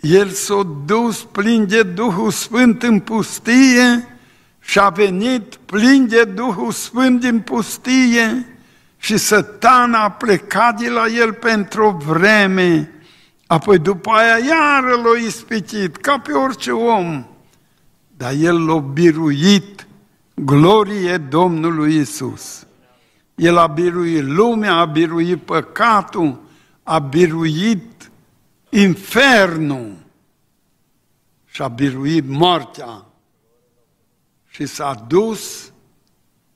El 0.00 0.28
s-a 0.28 0.62
dus 0.86 1.22
plin 1.22 1.66
de 1.66 1.82
Duhul 1.82 2.30
Sfânt 2.30 2.82
în 2.82 3.00
pustie 3.00 4.11
și 4.62 4.78
a 4.78 4.88
venit 4.88 5.56
plin 5.56 6.08
de 6.08 6.24
Duhul 6.24 6.70
Sfânt 6.70 7.20
din 7.20 7.40
pustie 7.40 8.46
și 8.96 9.16
sătana 9.16 10.02
a 10.02 10.10
plecat 10.10 10.80
de 10.80 10.88
la 10.88 11.06
el 11.06 11.32
pentru 11.32 11.84
o 11.84 11.90
vreme, 11.90 12.90
apoi 13.46 13.78
după 13.78 14.10
aia 14.10 14.38
iară 14.46 14.94
l-a 14.94 15.18
ispitit, 15.26 15.96
ca 15.96 16.18
pe 16.18 16.32
orice 16.32 16.70
om, 16.70 17.26
dar 18.16 18.32
el 18.38 18.66
l-a 18.66 18.78
biruit, 18.78 19.86
glorie 20.34 21.16
Domnului 21.16 21.96
Isus. 21.96 22.66
El 23.34 23.56
a 23.56 23.66
biruit 23.66 24.24
lumea, 24.24 24.74
a 24.74 24.84
biruit 24.84 25.42
păcatul, 25.42 26.42
a 26.82 26.98
biruit 26.98 28.10
infernul 28.68 29.96
și 31.46 31.62
a 31.62 31.68
biruit 31.68 32.28
moartea 32.28 33.04
și 34.52 34.66
s-a 34.66 35.04
dus, 35.08 35.72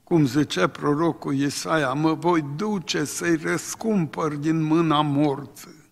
cum 0.04 0.26
zice 0.26 0.66
prorocul 0.66 1.34
Isaia, 1.34 1.92
mă 1.92 2.14
voi 2.14 2.44
duce 2.56 3.04
să-i 3.04 3.36
răscumpăr 3.36 4.34
din 4.34 4.62
mâna 4.62 5.00
morții. 5.00 5.84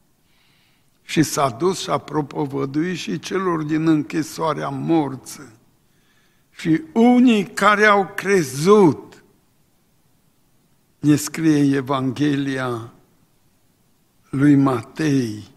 Și 1.02 1.22
s-a 1.22 1.50
dus 1.50 1.80
și 1.80 1.90
a 1.90 1.98
propovăduit 1.98 2.96
și 2.96 3.18
celor 3.18 3.62
din 3.62 3.86
închisoarea 3.86 4.68
morții. 4.68 5.52
Și 6.50 6.82
unii 6.92 7.44
care 7.44 7.84
au 7.84 8.12
crezut, 8.14 9.24
ne 10.98 11.16
scrie 11.16 11.76
Evanghelia 11.76 12.92
lui 14.30 14.55
Matei, 14.55 15.52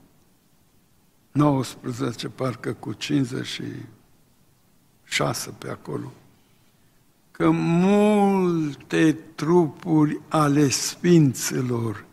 19, 1.31 2.29
parcă 2.29 2.73
cu 2.73 2.93
56 2.93 5.49
pe 5.57 5.69
acolo, 5.69 6.11
că 7.37 7.49
multe 7.53 9.17
trupuri 9.35 10.19
ale 10.27 10.69
sfinților 10.69 12.05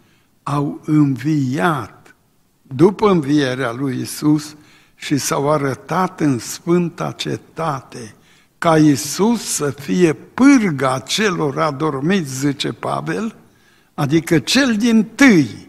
au 0.43 0.81
înviat 0.85 2.15
după 2.63 3.11
învierea 3.11 3.73
lui 3.73 4.01
Isus 4.01 4.57
și 4.95 5.17
s-au 5.17 5.51
arătat 5.51 6.21
în 6.21 6.39
sfânta 6.39 7.11
cetate, 7.11 8.15
ca 8.59 8.77
Isus 8.79 9.43
să 9.43 9.71
fie 9.71 10.13
pârga 10.13 10.99
celor 10.99 11.59
adormiți, 11.59 12.39
zice 12.39 12.73
Pavel, 12.73 13.37
adică 13.95 14.39
cel 14.39 14.77
din 14.77 15.05
tâi 15.15 15.69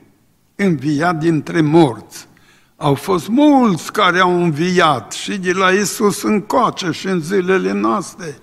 înviat 0.56 1.18
dintre 1.18 1.62
morți. 1.62 2.28
Au 2.76 2.96
fost 2.96 3.28
mulți 3.28 3.92
care 3.92 4.20
au 4.20 4.44
înviat 4.44 5.12
și 5.12 5.38
de 5.38 5.52
la 5.52 5.70
Isus 5.70 6.22
încoace 6.22 6.92
și 6.92 7.08
în 7.08 7.20
zilele 7.22 7.72
noastre. 7.72 8.40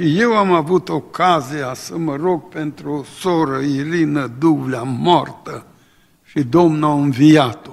Și 0.00 0.20
eu 0.20 0.36
am 0.36 0.52
avut 0.52 0.88
ocazia 0.88 1.74
să 1.74 1.98
mă 1.98 2.16
rog 2.16 2.48
pentru 2.48 2.92
o 2.92 3.02
soră, 3.18 3.58
Irină 3.58 4.26
Duvlea, 4.38 4.82
moartă, 4.82 5.64
și 6.24 6.42
Domnul 6.42 6.90
a 6.90 6.92
înviat-o. 6.92 7.72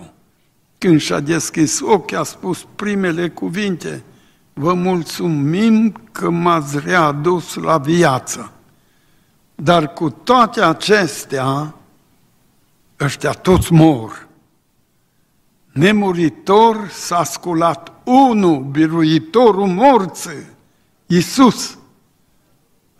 Când 0.77 0.99
și-a 0.99 1.19
deschis 1.19 1.79
ochii, 1.81 2.17
a 2.17 2.23
spus 2.23 2.67
primele 2.75 3.29
cuvinte, 3.29 4.03
vă 4.53 4.73
mulțumim 4.73 6.01
că 6.11 6.29
m-ați 6.29 6.79
readus 6.79 7.55
la 7.55 7.77
viață. 7.77 8.51
Dar 9.55 9.93
cu 9.93 10.09
toate 10.09 10.61
acestea, 10.61 11.75
ăștia 12.99 13.31
toți 13.31 13.73
mor 13.73 14.27
nemuritor 15.71 16.87
s-a 16.89 17.23
sculat 17.23 17.91
unul, 18.03 18.63
biruitorul 18.71 19.67
morții, 19.67 20.45
Iisus. 21.05 21.76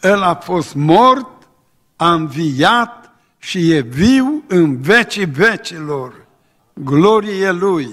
El 0.01 0.21
a 0.21 0.35
fost 0.35 0.73
mort, 0.73 1.47
a 1.95 2.13
înviat 2.13 3.11
și 3.37 3.71
e 3.71 3.79
viu 3.79 4.43
în 4.47 4.81
vecii 4.81 5.25
vecilor. 5.25 6.25
Glorie 6.73 7.51
Lui! 7.51 7.89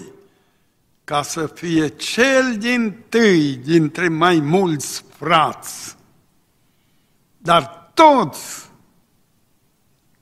Ca 1.05 1.23
să 1.23 1.47
fie 1.47 1.89
cel 1.89 2.57
din 2.59 2.97
tâi 3.09 3.57
dintre 3.57 4.09
mai 4.09 4.41
mulți 4.41 5.05
frați. 5.17 5.97
Dar 7.39 7.91
toți 7.95 8.71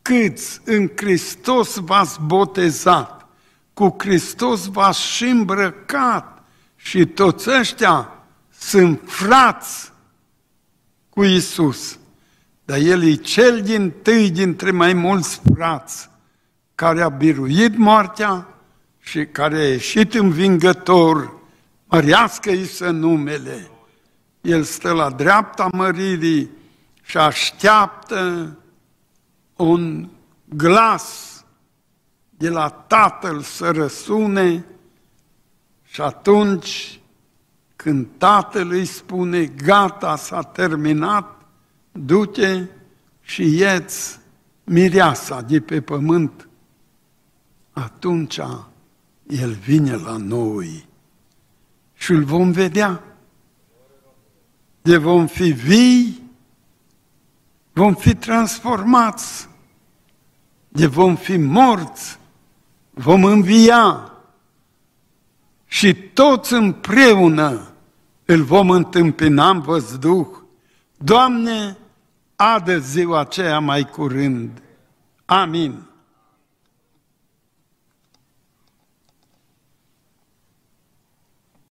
câți 0.03 0.61
în 0.65 0.91
Hristos 0.97 1.77
v-ați 1.77 2.21
botezat, 2.21 3.27
cu 3.75 3.97
Hristos 3.99 4.67
v-ați 4.67 5.01
și 5.01 5.25
îmbrăcat 5.25 6.43
și 6.77 7.07
toți 7.07 7.49
ăștia 7.59 8.13
sunt 8.59 9.01
frați 9.05 9.92
cu 11.15 11.25
Isus. 11.25 11.99
Dar 12.65 12.79
El 12.79 13.03
e 13.03 13.15
cel 13.15 13.63
din 13.63 13.91
tâi 14.03 14.31
dintre 14.31 14.71
mai 14.71 14.93
mulți 14.93 15.41
frați 15.55 16.11
care 16.75 17.03
a 17.03 17.09
biruit 17.09 17.77
moartea 17.77 18.47
și 19.01 19.27
care 19.27 19.57
a 19.57 19.69
ieșit 19.69 20.15
învingător, 20.15 21.33
mărească-i 21.85 22.65
să 22.65 22.91
numele. 22.91 23.71
El 24.41 24.63
stă 24.63 24.93
la 24.93 25.11
dreapta 25.11 25.69
măririi 25.73 26.51
și 27.03 27.17
așteaptă 27.17 28.57
un 29.57 30.09
glas 30.45 31.29
de 32.31 32.49
la 32.49 32.69
Tatăl 32.69 33.41
să 33.41 33.71
răsune 33.71 34.65
și 35.85 36.01
atunci 36.01 37.01
când 37.83 38.07
Tatăl 38.19 38.71
îi 38.71 38.85
spune, 38.85 39.45
gata, 39.45 40.17
s-a 40.17 40.43
terminat, 40.43 41.47
du-te 41.93 42.65
și 43.21 43.57
ieți 43.57 44.19
mireasa 44.65 45.41
de 45.41 45.61
pe 45.61 45.81
pământ, 45.81 46.49
atunci 47.73 48.41
El 49.27 49.53
vine 49.53 49.97
la 49.97 50.17
noi 50.17 50.89
și 51.95 52.11
îl 52.11 52.25
vom 52.25 52.51
vedea. 52.51 53.03
De 54.83 54.97
vom 54.97 55.27
fi 55.27 55.51
vii, 55.51 56.23
vom 57.73 57.95
fi 57.95 58.15
transformați, 58.15 59.49
de 60.69 60.87
vom 60.87 61.17
fi 61.17 61.37
morți, 61.37 62.19
vom 62.91 63.25
învia 63.25 64.13
și 65.67 65.95
toți 65.95 66.53
împreună 66.53 67.72
îl 68.25 68.43
vom 68.43 68.71
întâmpina 68.71 69.51
în 69.51 69.61
văzduh. 69.61 70.29
Doamne, 70.99 71.77
adă 72.37 72.79
ziua 72.79 73.21
aceea 73.21 73.59
mai 73.59 73.85
curând. 73.85 74.63
Amin. 75.25 75.92